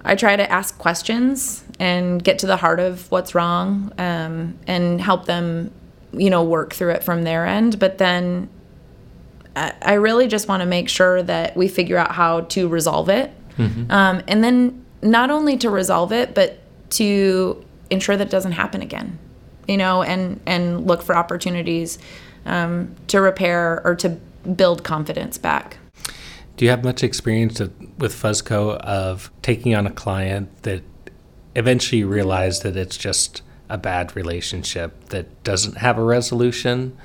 I 0.06 0.16
try 0.16 0.36
to 0.36 0.50
ask 0.52 0.78
questions 0.78 1.64
and 1.80 2.24
get 2.24 2.40
to 2.40 2.48
the 2.48 2.58
heart 2.58 2.80
of 2.80 3.10
what's 3.12 3.36
wrong 3.36 3.92
um, 3.98 4.58
and 4.68 5.02
help 5.02 5.26
them, 5.26 5.72
you 6.14 6.30
know, 6.30 6.44
work 6.44 6.74
through 6.74 6.92
it 6.92 7.04
from 7.04 7.24
their 7.24 7.46
end. 7.46 7.80
But 7.80 7.98
then 7.98 8.50
I 9.56 9.94
really 9.94 10.28
just 10.28 10.48
want 10.48 10.62
to 10.62 10.66
make 10.66 10.90
sure 10.90 11.22
that 11.24 11.56
we 11.56 11.68
figure 11.68 11.98
out 11.98 12.12
how 12.12 12.42
to 12.42 12.68
resolve 12.68 13.10
it. 13.10 13.32
Um, 13.92 14.24
and 14.28 14.44
then 14.44 14.84
not 15.02 15.30
only 15.30 15.58
to 15.58 15.70
resolve 15.70 16.12
it, 16.12 16.34
but 16.34 16.60
to 16.92 17.64
ensure 17.90 18.18
that 18.18 18.28
it 18.28 18.32
doesn't 18.32 18.54
happen 18.54 18.82
again, 18.82 19.20
you 19.68 19.78
know, 19.78 20.04
and, 20.04 20.40
and 20.46 20.86
look 20.88 21.02
for 21.02 21.16
opportunities 21.16 22.00
um, 22.46 22.96
to 23.08 23.22
repair 23.22 23.82
or 23.86 23.96
to 23.96 24.10
build 24.56 24.84
confidence 24.84 25.38
back. 25.38 25.78
Do 26.58 26.66
you 26.66 26.72
have 26.72 26.84
much 26.84 27.04
experience 27.04 27.60
with 27.60 28.14
Fuzzco 28.14 28.78
of 28.78 29.32
taking 29.42 29.74
on 29.74 29.88
a 29.88 29.92
client 29.92 30.64
that 30.64 30.84
eventually 31.56 32.00
you 32.00 32.08
realize 32.08 32.62
that 32.62 32.78
it's 32.78 32.98
just 32.98 33.42
a 33.70 33.78
bad 33.78 34.16
relationship 34.16 35.10
that 35.10 35.44
doesn't 35.44 35.78
have 35.78 35.98
a 35.98 36.04
resolution? 36.04 36.96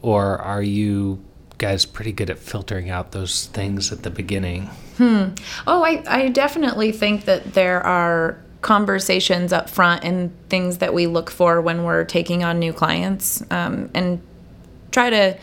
Or 0.00 0.38
are 0.38 0.62
you 0.62 1.22
guys 1.58 1.84
pretty 1.84 2.12
good 2.12 2.30
at 2.30 2.38
filtering 2.38 2.90
out 2.90 3.12
those 3.12 3.46
things 3.46 3.92
at 3.92 4.02
the 4.02 4.10
beginning? 4.10 4.66
Hmm. 4.96 5.28
Oh, 5.66 5.84
I, 5.84 6.02
I 6.06 6.28
definitely 6.28 6.92
think 6.92 7.26
that 7.26 7.54
there 7.54 7.82
are 7.82 8.38
conversations 8.64 9.52
up 9.52 9.68
front 9.68 10.02
and 10.04 10.32
things 10.48 10.78
that 10.78 10.94
we 10.94 11.06
look 11.06 11.30
for 11.30 11.60
when 11.60 11.84
we're 11.84 12.02
taking 12.02 12.42
on 12.42 12.58
new 12.58 12.72
clients 12.72 13.44
um, 13.50 13.90
and 13.92 14.22
try 14.90 15.10
to, 15.10 15.38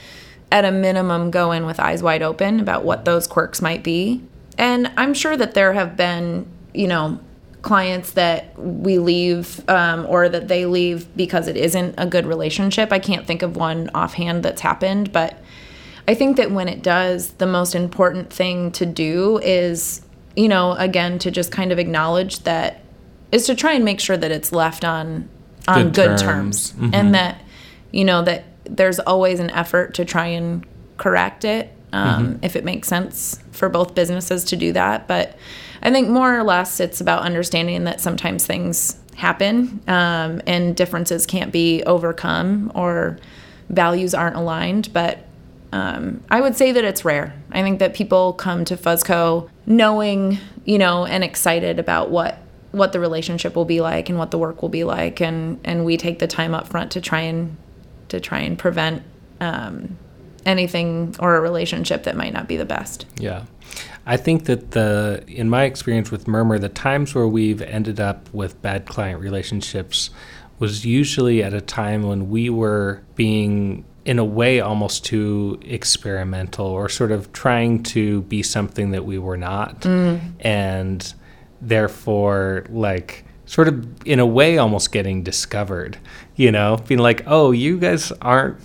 at 0.52 0.66
a 0.66 0.72
minimum, 0.72 1.30
go 1.30 1.52
in 1.52 1.68
with 1.68 1.80
eyes 1.80 2.02
wide 2.02 2.24
open 2.24 2.60
about 2.60 2.84
what 2.84 3.06
those 3.06 3.28
quirks 3.28 3.62
might 3.62 3.84
be. 3.84 4.24
And 4.58 4.92
I'm 4.98 5.14
sure 5.14 5.38
that 5.38 5.54
there 5.54 5.72
have 5.74 5.96
been, 5.96 6.48
you 6.74 6.88
know, 6.88 7.20
clients 7.62 8.14
that 8.14 8.58
we 8.58 8.98
leave 8.98 9.64
um, 9.70 10.08
or 10.10 10.28
that 10.28 10.48
they 10.48 10.66
leave 10.66 11.16
because 11.16 11.48
it 11.48 11.56
isn't 11.56 11.94
a 12.00 12.08
good 12.08 12.26
relationship. 12.26 12.92
I 12.92 12.98
can't 12.98 13.28
think 13.28 13.44
of 13.44 13.56
one 13.56 13.92
offhand 13.94 14.42
that's 14.42 14.62
happened, 14.62 15.12
but 15.12 15.38
I 16.08 16.16
think 16.16 16.38
that 16.38 16.50
when 16.50 16.68
it 16.68 16.82
does, 16.82 17.34
the 17.34 17.46
most 17.46 17.76
important 17.76 18.34
thing 18.34 18.72
to 18.72 18.86
do 18.88 19.38
is, 19.44 20.02
you 20.36 20.48
know, 20.48 20.72
again, 20.74 21.20
to 21.20 21.30
just 21.30 21.52
kind 21.52 21.72
of 21.72 21.78
acknowledge 21.78 22.40
that 22.40 22.81
is 23.32 23.46
to 23.48 23.56
try 23.56 23.74
and 23.74 23.86
make 23.86 24.00
sure 24.00 24.18
that 24.18 24.32
it's 24.32 24.52
left 24.52 24.84
on 24.84 25.30
on 25.68 25.86
Good 25.86 25.94
good, 25.94 26.18
terms. 26.18 26.72
terms, 26.72 26.94
and 26.94 27.14
that 27.14 27.42
you 27.92 28.04
know 28.04 28.24
that 28.24 28.46
there's 28.66 29.00
always 29.00 29.40
an 29.40 29.50
effort 29.52 29.94
to 29.96 30.06
try 30.06 30.28
and 30.28 30.66
correct 30.98 31.46
it 31.46 31.72
um, 31.94 32.40
if 32.42 32.56
it 32.56 32.64
makes 32.64 32.88
sense 32.88 33.40
for 33.52 33.70
both 33.70 33.96
businesses 33.96 34.44
to 34.46 34.56
do 34.56 34.72
that. 34.74 35.08
But 35.08 35.36
I 35.82 35.92
think 35.92 36.10
more 36.10 36.38
or 36.38 36.44
less 36.44 36.80
it's 36.80 37.02
about 37.02 37.24
understanding 37.24 37.84
that 37.86 38.00
sometimes 38.02 38.46
things 38.46 39.00
happen 39.16 39.82
um, 39.88 40.42
and 40.48 40.76
differences 40.76 41.26
can't 41.26 41.52
be 41.52 41.84
overcome 41.84 42.72
or 42.76 43.18
values 43.70 44.14
aren't 44.14 44.36
aligned. 44.36 44.94
But 44.94 45.26
um, 45.74 46.24
I 46.30 46.42
would 46.42 46.56
say 46.56 46.72
that 46.72 46.84
it's 46.84 47.04
rare. 47.06 47.34
I 47.52 47.62
think 47.62 47.80
that 47.80 47.94
people 47.94 48.34
come 48.34 48.66
to 48.66 48.78
Fuzzco 48.78 49.50
knowing, 49.66 50.38
you 50.66 50.78
know, 50.78 51.06
and 51.06 51.24
excited 51.24 51.80
about 51.80 52.10
what 52.10 52.38
what 52.72 52.94
the 52.94 53.00
relationship 53.00 53.56
will 53.56 53.66
be 53.66 53.82
like 53.82 54.10
and 54.10 54.18
what 54.18 54.32
the 54.32 54.38
work 54.38 54.62
will 54.62 54.70
be 54.70 54.84
like, 54.84 55.22
and 55.22 55.60
and 55.64 55.86
we 55.86 55.98
take 55.98 56.20
the 56.20 56.28
time 56.28 56.54
up 56.54 56.68
front 56.68 56.92
to 56.92 57.02
try 57.02 57.22
and 57.22 57.58
to 58.10 58.20
try 58.20 58.40
and 58.40 58.58
prevent 58.58 59.04
um, 59.40 59.98
anything 60.46 61.16
or 61.20 61.36
a 61.36 61.42
relationship 61.42 62.04
that 62.04 62.16
might 62.16 62.34
not 62.34 62.48
be 62.48 62.58
the 62.58 62.66
best. 62.66 63.06
Yeah. 63.18 63.46
I 64.06 64.18
think 64.18 64.46
that 64.46 64.72
the 64.72 65.24
in 65.28 65.50
my 65.50 65.64
experience 65.64 66.12
with 66.12 66.28
Murmur, 66.28 66.60
the 66.60 66.70
times 66.70 67.14
where 67.14 67.28
we've 67.28 67.62
ended 67.62 68.00
up 68.00 68.34
with 68.34 68.62
bad 68.62 68.86
client 68.86 69.20
relationships 69.22 70.10
was 70.60 70.86
usually 70.86 71.44
at 71.44 71.54
a 71.54 71.62
time 71.62 72.04
when 72.04 72.30
we 72.30 72.50
were 72.50 73.02
being 73.16 73.86
in 74.06 74.18
a 74.18 74.26
way 74.26 74.60
almost 74.60 75.06
too 75.06 75.60
experimental 75.64 76.66
or 76.66 76.90
sort 76.90 77.12
of 77.12 77.32
trying 77.34 77.84
to 77.84 78.22
be 78.24 78.42
something 78.42 78.92
that 78.92 79.06
we 79.06 79.20
were 79.20 79.38
not 79.38 79.86
and 79.86 81.14
therefore 81.62 82.66
like 82.70 83.26
sort 83.46 83.68
of 83.68 84.08
in 84.08 84.20
a 84.20 84.26
way 84.26 84.58
almost 84.58 84.92
getting 84.92 85.24
discovered 85.24 85.98
you 86.36 86.52
know? 86.52 86.78
Being 86.88 87.00
like 87.00 87.24
oh 87.28 87.52
you 87.52 87.78
guys 87.78 88.12
aren't 88.22 88.58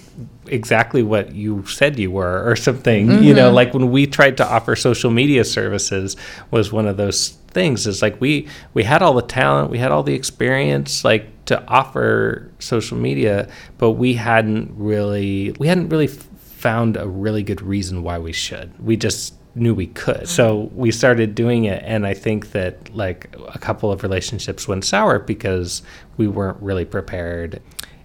exactly 0.47 1.03
what 1.03 1.35
you 1.35 1.67
said 1.67 1.99
you 1.99 2.11
were 2.11 2.49
or 2.49 2.57
something 2.57 3.23
you 3.23 3.35
know? 3.35 3.47
Mm-hmm. 3.47 3.55
Like 3.55 3.75
when 3.75 3.91
we 3.91 4.07
tried 4.07 4.37
to 4.39 4.47
offer 4.47 4.75
social 4.77 5.11
media 5.11 5.45
services 5.45 6.17
was 6.51 6.73
one 6.73 6.87
of 6.87 6.97
those 6.97 7.31
things. 7.49 7.87
Is 7.87 8.01
like 8.03 8.21
we 8.21 8.49
we 8.75 8.85
had 8.85 9.03
all 9.03 9.15
the 9.15 9.23
talent 9.23 9.71
we 9.71 9.79
had 9.79 9.91
all 9.93 10.03
the 10.03 10.15
experience 10.15 11.05
like 11.05 11.45
to 11.47 11.63
offer 11.69 12.51
social 12.59 12.97
media 12.97 13.49
but 13.79 13.93
we 13.93 14.15
hadn't 14.15 14.73
really 14.77 15.55
we 15.59 15.69
hadn't 15.69 15.89
really 15.91 16.09
f- 16.09 16.29
found 16.39 16.97
a 16.97 17.07
really 17.07 17.43
good 17.43 17.61
reason 17.63 18.03
why 18.03 18.19
we 18.19 18.33
should. 18.33 18.73
We 18.79 18.97
just 18.97 19.35
knew 19.57 19.75
we 19.75 19.87
could. 19.89 20.29
So 20.29 20.71
we 20.75 20.91
started 20.91 21.35
doing 21.35 21.65
it 21.65 21.83
and 21.85 22.07
i 22.07 22.15
think 22.15 22.53
that 22.53 22.95
like 22.95 23.35
a 23.49 23.59
couple 23.59 23.91
of 23.91 24.03
relationships 24.03 24.69
went 24.69 24.85
sour 24.85 25.19
because 25.19 25.83
we 26.17 26.29
weren't 26.29 26.61
really 26.63 26.85
prepared. 26.85 27.63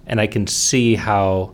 And 0.07 0.19
i 0.19 0.27
can 0.27 0.47
see 0.47 0.95
how 0.95 1.53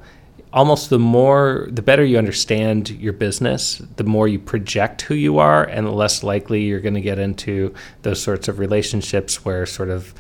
almost 0.53 0.89
the 0.89 0.99
more 0.99 1.67
the 1.69 1.81
better 1.81 2.05
you 2.05 2.17
understand 2.17 2.89
your 2.89 3.13
business 3.13 3.81
the 3.97 4.03
more 4.03 4.27
you 4.27 4.39
project 4.39 5.01
who 5.01 5.13
you 5.13 5.37
are 5.37 5.65
and 5.65 5.85
the 5.85 5.91
less 5.91 6.23
likely 6.23 6.63
you're 6.63 6.79
going 6.79 6.93
to 6.93 7.01
get 7.01 7.19
into 7.19 7.73
those 8.03 8.21
sorts 8.21 8.47
of 8.47 8.57
relationships 8.57 9.43
where 9.43 9.65
sort 9.65 9.89
of 9.89 10.13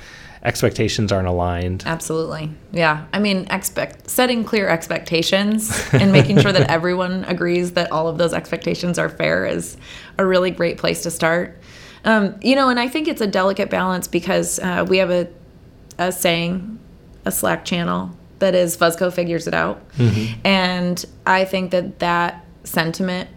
expectations 0.43 1.11
aren't 1.11 1.27
aligned 1.27 1.83
Absolutely. 1.85 2.51
Yeah. 2.71 3.05
I 3.13 3.19
mean, 3.19 3.47
expect 3.49 4.09
setting 4.09 4.43
clear 4.43 4.67
expectations 4.69 5.71
and 5.93 6.11
making 6.11 6.39
sure 6.39 6.51
that 6.51 6.69
everyone 6.69 7.23
agrees 7.25 7.71
that 7.73 7.91
all 7.91 8.07
of 8.07 8.17
those 8.17 8.33
expectations 8.33 8.99
are 8.99 9.09
fair 9.09 9.45
is 9.45 9.77
a 10.17 10.25
really 10.25 10.51
great 10.51 10.77
place 10.77 11.03
to 11.03 11.11
start. 11.11 11.57
Um, 12.05 12.35
you 12.41 12.55
know, 12.55 12.69
and 12.69 12.79
I 12.79 12.87
think 12.87 13.07
it's 13.07 13.21
a 13.21 13.27
delicate 13.27 13.69
balance 13.69 14.07
because 14.07 14.59
uh, 14.59 14.85
we 14.87 14.97
have 14.97 15.11
a, 15.11 15.27
a 15.97 16.11
saying, 16.11 16.79
a 17.25 17.31
Slack 17.31 17.65
channel 17.65 18.11
that 18.39 18.55
is 18.55 18.77
Fuzzco 18.77 19.11
figures 19.11 19.47
it 19.47 19.53
out. 19.53 19.81
And 20.45 21.03
I 21.25 21.45
think 21.45 21.71
that 21.71 21.99
that 21.99 22.45
sentiment 22.63 23.29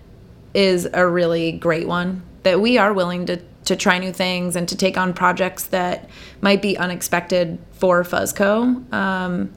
is 0.54 0.88
a 0.92 1.06
really 1.06 1.52
great 1.52 1.86
one 1.86 2.22
that 2.42 2.60
we 2.60 2.78
are 2.78 2.92
willing 2.92 3.26
to 3.26 3.40
to 3.64 3.76
try 3.76 3.98
new 3.98 4.12
things 4.12 4.56
and 4.56 4.68
to 4.68 4.76
take 4.76 4.96
on 4.96 5.12
projects 5.12 5.64
that 5.66 6.08
might 6.40 6.60
be 6.62 6.76
unexpected 6.76 7.58
for 7.72 8.02
Fuzzco. 8.02 8.92
Um, 8.92 9.52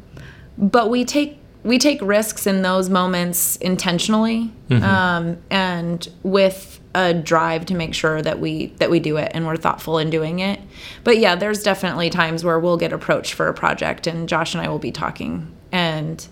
but 0.58 0.90
we 0.90 1.06
take 1.06 1.40
we 1.64 1.78
take 1.80 2.02
risks 2.02 2.46
in 2.46 2.62
those 2.62 2.90
moments 2.90 3.56
intentionally 3.58 4.52
um, 4.70 5.38
and 5.50 6.10
with 6.22 6.82
a 6.94 7.14
drive 7.14 7.66
to 7.66 7.74
make 7.74 7.94
sure 7.94 8.22
that 8.22 8.40
we 8.40 8.68
that 8.78 8.90
we 8.90 9.00
do 9.00 9.18
it 9.18 9.32
and 9.34 9.48
we're 9.48 9.56
thoughtful 9.56 9.98
in 9.98 10.10
doing 10.10 10.40
it. 10.40 10.60
But 11.04 11.18
yeah, 11.18 11.36
there's 11.36 11.64
definitely 11.64 12.10
times 12.10 12.44
where 12.44 12.60
we'll 12.60 12.78
get 12.78 12.94
approached 12.94 13.34
for 13.34 13.48
a 13.48 13.54
project 13.54 14.08
and 14.08 14.28
Josh 14.28 14.54
and 14.54 14.62
I 14.62 14.68
will 14.68 14.80
be 14.80 14.92
talking 14.92 15.52
and 15.72 16.28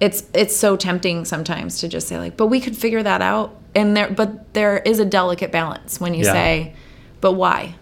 it's 0.00 0.24
it's 0.34 0.54
so 0.56 0.76
tempting 0.76 1.24
sometimes 1.24 1.80
to 1.80 1.88
just 1.88 2.08
say 2.08 2.18
like, 2.18 2.36
but 2.36 2.46
we 2.48 2.60
could 2.60 2.76
figure 2.76 3.02
that 3.02 3.22
out. 3.22 3.56
And 3.74 3.96
there 3.96 4.10
but 4.10 4.52
there 4.54 4.78
is 4.78 4.98
a 4.98 5.04
delicate 5.04 5.52
balance 5.52 6.00
when 6.00 6.14
you 6.14 6.24
Yeah. 6.24 6.32
say, 6.32 6.74
but 7.20 7.32
why? 7.32 7.74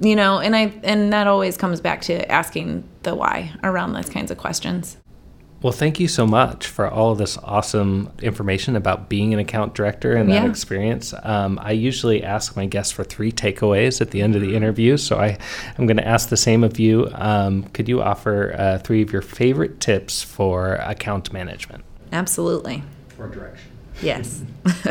You 0.00 0.16
know, 0.16 0.38
and 0.38 0.54
I 0.54 0.72
and 0.82 1.12
that 1.12 1.26
always 1.26 1.56
comes 1.56 1.80
back 1.80 2.02
to 2.02 2.30
asking 2.30 2.84
the 3.02 3.14
why 3.14 3.52
around 3.62 3.92
those 3.94 4.10
kinds 4.10 4.30
of 4.30 4.36
questions. 4.38 4.96
Well 5.66 5.72
thank 5.72 5.98
you 5.98 6.06
so 6.06 6.24
much 6.24 6.64
for 6.68 6.88
all 6.88 7.10
of 7.10 7.18
this 7.18 7.36
awesome 7.38 8.08
information 8.22 8.76
about 8.76 9.08
being 9.08 9.34
an 9.34 9.40
account 9.40 9.74
director 9.74 10.12
and 10.12 10.30
that 10.30 10.44
Yeah. 10.44 10.48
experience 10.48 11.12
um, 11.24 11.58
i 11.60 11.72
usually 11.72 12.22
ask 12.22 12.54
my 12.54 12.66
guests 12.66 12.92
for 12.92 13.02
three 13.02 13.32
takeaways 13.32 14.00
at 14.00 14.12
the 14.12 14.22
end 14.22 14.36
of 14.36 14.42
the 14.42 14.54
interview 14.54 14.96
so 14.96 15.18
I, 15.18 15.36
i'm 15.76 15.86
going 15.88 15.96
to 15.96 16.06
ask 16.06 16.28
the 16.28 16.36
same 16.36 16.62
of 16.62 16.78
you 16.78 17.08
um, 17.14 17.64
could 17.74 17.88
you 17.88 18.00
offer 18.00 18.54
uh, 18.56 18.78
three 18.78 19.02
of 19.02 19.12
your 19.12 19.22
favorite 19.22 19.80
tips 19.80 20.22
for 20.22 20.74
account 20.76 21.32
management 21.32 21.82
Absolutely. 22.12 22.84
or 23.18 23.26
direction 23.26 23.72
Yes. 24.00 24.42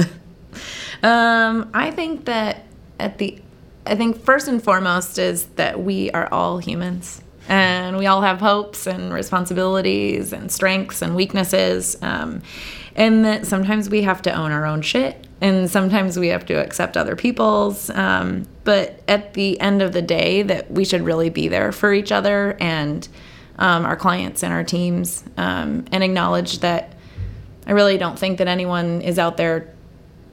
um, 1.03 1.69
I 1.73 1.91
think 1.91 2.25
that 2.25 2.63
at 2.99 3.17
the, 3.19 3.39
I 3.85 3.95
think 3.95 4.21
first 4.25 4.49
and 4.49 4.61
foremost 4.61 5.19
is 5.19 5.45
that 5.55 5.79
we 5.81 6.11
are 6.11 6.27
all 6.33 6.57
humans 6.57 7.21
and 7.47 7.97
we 7.97 8.07
all 8.07 8.21
have 8.21 8.39
hopes 8.39 8.87
and 8.87 9.13
responsibilities 9.13 10.33
and 10.33 10.51
strengths 10.51 11.01
and 11.01 11.15
weaknesses. 11.15 11.97
Um, 12.01 12.41
and 12.95 13.25
that 13.25 13.45
sometimes 13.45 13.89
we 13.89 14.03
have 14.03 14.21
to 14.23 14.31
own 14.31 14.51
our 14.51 14.65
own 14.65 14.81
shit 14.81 15.27
and 15.41 15.69
sometimes 15.69 16.17
we 16.17 16.29
have 16.29 16.45
to 16.45 16.53
accept 16.53 16.95
other 16.95 17.15
people's. 17.15 17.89
Um, 17.89 18.47
but 18.63 19.01
at 19.07 19.33
the 19.33 19.59
end 19.59 19.81
of 19.81 19.91
the 19.91 20.01
day, 20.01 20.41
that 20.43 20.71
we 20.71 20.85
should 20.85 21.01
really 21.01 21.29
be 21.29 21.47
there 21.47 21.71
for 21.71 21.93
each 21.93 22.11
other 22.11 22.57
and 22.59 23.07
um, 23.59 23.85
our 23.85 23.95
clients 23.95 24.43
and 24.43 24.53
our 24.53 24.63
teams 24.63 25.23
um, 25.37 25.85
and 25.91 26.03
acknowledge 26.03 26.59
that 26.59 26.93
I 27.67 27.71
really 27.71 27.97
don't 27.97 28.17
think 28.17 28.37
that 28.37 28.47
anyone 28.47 29.01
is 29.01 29.19
out 29.19 29.37
there 29.37 29.73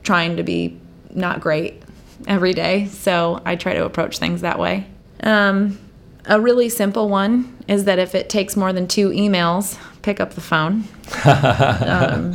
trying 0.03 0.37
to 0.37 0.43
be 0.43 0.79
not 1.11 1.41
great 1.41 1.83
every 2.27 2.53
day. 2.53 2.87
So 2.87 3.41
I 3.45 3.57
try 3.57 3.75
to 3.75 3.85
approach 3.85 4.19
things 4.19 4.43
that 4.43 4.59
way. 4.59 4.87
Um, 5.23 5.79
a 6.27 6.41
really 6.41 6.69
simple 6.69 7.09
one 7.09 7.57
is 7.69 7.85
that 7.85 7.99
if 7.99 8.15
it 8.15 8.29
takes 8.29 8.57
more 8.57 8.73
than 8.73 8.87
two 8.87 9.11
emails, 9.11 9.79
pick 10.03 10.21
up 10.21 10.35
the 10.35 10.41
phone. 10.41 10.85
um, 11.25 12.35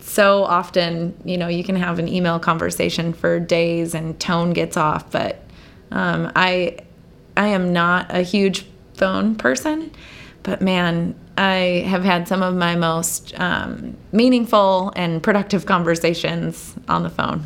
so 0.00 0.44
often, 0.44 1.14
you 1.24 1.36
know, 1.36 1.48
you 1.48 1.62
can 1.62 1.76
have 1.76 1.98
an 1.98 2.08
email 2.08 2.38
conversation 2.38 3.12
for 3.12 3.38
days 3.38 3.94
and 3.94 4.18
tone 4.18 4.52
gets 4.52 4.76
off, 4.76 5.10
but 5.10 5.42
um, 5.90 6.32
I 6.34 6.78
I 7.36 7.48
am 7.48 7.72
not 7.72 8.06
a 8.08 8.22
huge 8.22 8.66
phone 8.94 9.34
person, 9.34 9.92
but 10.42 10.62
man, 10.62 11.14
I 11.36 11.84
have 11.86 12.02
had 12.02 12.26
some 12.26 12.42
of 12.42 12.54
my 12.54 12.76
most 12.76 13.38
um, 13.38 13.96
meaningful 14.10 14.92
and 14.96 15.22
productive 15.22 15.66
conversations 15.66 16.74
on 16.88 17.02
the 17.02 17.10
phone. 17.10 17.44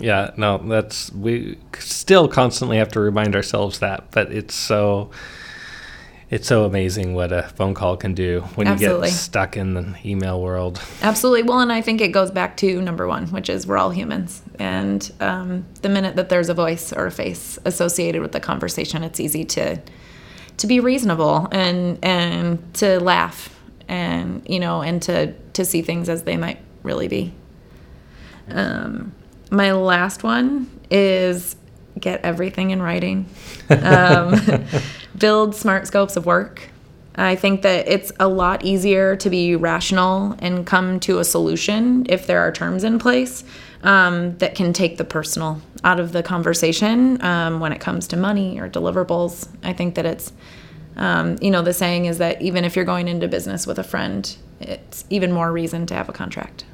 Yeah. 0.00 0.32
No, 0.36 0.58
that's 0.58 1.12
we 1.12 1.58
still 1.78 2.28
constantly 2.28 2.78
have 2.78 2.90
to 2.92 3.00
remind 3.00 3.36
ourselves 3.36 3.78
that, 3.80 4.10
but 4.10 4.32
it's 4.32 4.54
so 4.54 5.10
it's 6.30 6.46
so 6.46 6.64
amazing 6.64 7.14
what 7.14 7.32
a 7.32 7.42
phone 7.56 7.74
call 7.74 7.96
can 7.96 8.14
do 8.14 8.42
when 8.54 8.68
you 8.68 8.76
get 8.76 9.08
stuck 9.08 9.56
in 9.56 9.74
the 9.74 9.94
email 10.04 10.40
world. 10.40 10.80
Absolutely. 11.02 11.42
Well, 11.42 11.58
and 11.58 11.72
I 11.72 11.80
think 11.80 12.00
it 12.00 12.08
goes 12.08 12.30
back 12.30 12.56
to 12.58 12.80
number 12.80 13.08
one, 13.08 13.26
which 13.28 13.50
is 13.50 13.66
we're 13.66 13.78
all 13.78 13.90
humans. 13.90 14.40
And 14.58 15.10
um, 15.18 15.66
the 15.82 15.88
minute 15.88 16.14
that 16.16 16.28
there's 16.28 16.48
a 16.48 16.54
voice 16.54 16.92
or 16.92 17.06
a 17.06 17.10
face 17.10 17.58
associated 17.64 18.22
with 18.22 18.30
the 18.30 18.38
conversation, 18.38 19.02
it's 19.02 19.18
easy 19.18 19.44
to 19.46 19.80
to 20.58 20.66
be 20.66 20.78
reasonable 20.78 21.48
and 21.50 21.98
and 22.04 22.74
to 22.74 23.00
laugh 23.00 23.58
and 23.88 24.46
you 24.48 24.60
know 24.60 24.82
and 24.82 25.02
to 25.02 25.32
to 25.32 25.64
see 25.64 25.82
things 25.82 26.08
as 26.08 26.22
they 26.22 26.36
might 26.36 26.60
really 26.84 27.08
be. 27.08 27.34
Um, 28.48 29.12
my 29.50 29.72
last 29.72 30.22
one 30.22 30.70
is 30.90 31.56
get 31.98 32.20
everything 32.22 32.70
in 32.70 32.80
writing. 32.80 33.26
Um, 33.68 34.64
build 35.18 35.54
smart 35.54 35.86
scopes 35.86 36.16
of 36.16 36.26
work. 36.26 36.68
I 37.16 37.36
think 37.36 37.62
that 37.62 37.86
it's 37.88 38.12
a 38.18 38.28
lot 38.28 38.64
easier 38.64 39.16
to 39.16 39.28
be 39.28 39.56
rational 39.56 40.36
and 40.38 40.66
come 40.66 41.00
to 41.00 41.18
a 41.18 41.24
solution 41.24 42.06
if 42.08 42.26
there 42.26 42.40
are 42.40 42.52
terms 42.52 42.84
in 42.84 42.98
place 42.98 43.44
um, 43.82 44.38
that 44.38 44.54
can 44.54 44.72
take 44.72 44.96
the 44.96 45.04
personal 45.04 45.60
out 45.84 46.00
of 46.00 46.12
the 46.12 46.22
conversation 46.22 47.22
um, 47.22 47.60
when 47.60 47.72
it 47.72 47.80
comes 47.80 48.06
to 48.08 48.16
money 48.16 48.60
or 48.60 48.68
deliverables. 48.68 49.48
I 49.62 49.72
think 49.72 49.96
that 49.96 50.06
it's, 50.06 50.32
um, 50.96 51.36
you 51.40 51.50
know, 51.50 51.62
the 51.62 51.74
saying 51.74 52.06
is 52.06 52.18
that 52.18 52.40
even 52.40 52.64
if 52.64 52.76
you're 52.76 52.84
going 52.84 53.08
into 53.08 53.28
business 53.28 53.66
with 53.66 53.78
a 53.78 53.84
friend, 53.84 54.34
it's 54.60 55.04
even 55.10 55.32
more 55.32 55.50
reason 55.52 55.86
to 55.86 55.94
have 55.94 56.08
a 56.08 56.12
contract. 56.12 56.64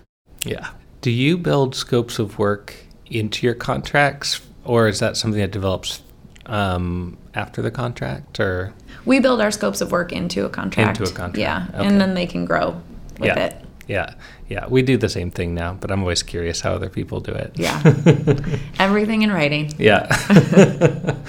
Yeah. 0.44 0.68
Do 1.06 1.12
you 1.12 1.38
build 1.38 1.76
scopes 1.76 2.18
of 2.18 2.36
work 2.36 2.74
into 3.06 3.46
your 3.46 3.54
contracts, 3.54 4.40
or 4.64 4.88
is 4.88 4.98
that 4.98 5.16
something 5.16 5.40
that 5.40 5.52
develops 5.52 6.02
um, 6.46 7.16
after 7.32 7.62
the 7.62 7.70
contract, 7.70 8.40
or 8.40 8.74
We 9.04 9.20
build 9.20 9.40
our 9.40 9.52
scopes 9.52 9.80
of 9.80 9.92
work 9.92 10.10
into 10.10 10.44
a 10.46 10.48
contract. 10.48 10.98
Into 10.98 11.08
a 11.08 11.14
contract, 11.14 11.38
Yeah, 11.38 11.68
okay. 11.72 11.86
and 11.86 12.00
then 12.00 12.14
they 12.14 12.26
can 12.26 12.44
grow 12.44 12.82
with 13.20 13.26
yeah, 13.28 13.38
it. 13.38 13.64
yeah, 13.86 14.14
yeah? 14.48 14.66
We 14.66 14.82
do 14.82 14.96
the 14.96 15.08
same 15.08 15.30
thing 15.30 15.54
now, 15.54 15.74
but 15.74 15.92
I'm 15.92 16.00
always 16.00 16.24
curious 16.24 16.60
how 16.60 16.72
other 16.72 16.88
people 16.90 17.20
do 17.20 17.30
it. 17.30 17.52
Yeah. 17.54 17.80
Everything 18.80 19.22
in 19.22 19.30
writing. 19.30 19.72
Yeah. 19.78 20.08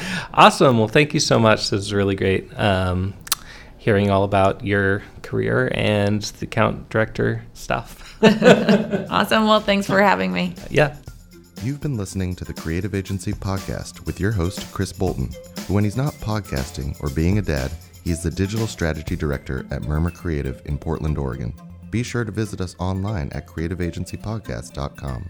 awesome. 0.33 0.79
Well, 0.79 0.87
thank 0.87 1.13
you 1.13 1.19
so 1.19 1.37
much. 1.37 1.69
This 1.69 1.85
is 1.85 1.93
really 1.93 2.15
great. 2.15 2.51
Um, 2.59 3.13
hearing 3.77 4.09
all 4.09 4.23
about 4.23 4.65
your 4.65 5.03
career 5.21 5.71
and 5.75 6.23
the 6.23 6.47
account 6.47 6.89
director 6.89 7.43
stuff. 7.53 8.06
Awesome. 9.09 9.47
Well, 9.47 9.59
thanks 9.59 9.87
for 9.87 10.01
having 10.01 10.31
me. 10.33 10.53
yeah. 10.69 10.95
You've 11.63 11.81
been 11.81 11.97
listening 11.97 12.35
to 12.35 12.45
the 12.45 12.53
Creative 12.53 12.93
Agency 12.93 13.33
Podcast 13.33 14.05
with 14.05 14.19
your 14.19 14.31
host, 14.31 14.71
Chris 14.73 14.93
Bolton, 14.93 15.29
who, 15.67 15.73
when 15.73 15.83
he's 15.83 15.97
not 15.97 16.13
podcasting 16.15 16.95
or 17.01 17.09
being 17.09 17.39
a 17.39 17.41
dad, 17.41 17.71
He 18.03 18.11
is 18.11 18.21
the 18.21 18.29
Digital 18.31 18.67
Strategy 18.67 19.15
Director 19.15 19.65
at 19.71 19.81
Murmur 19.83 20.11
Creative 20.11 20.61
in 20.65 20.77
Portland, 20.77 21.17
Oregon. 21.17 21.53
Be 21.89 22.03
sure 22.03 22.23
to 22.23 22.31
visit 22.31 22.61
us 22.61 22.75
online 22.79 23.29
at 23.33 23.47
creativeagencypodcast.com. 23.47 25.29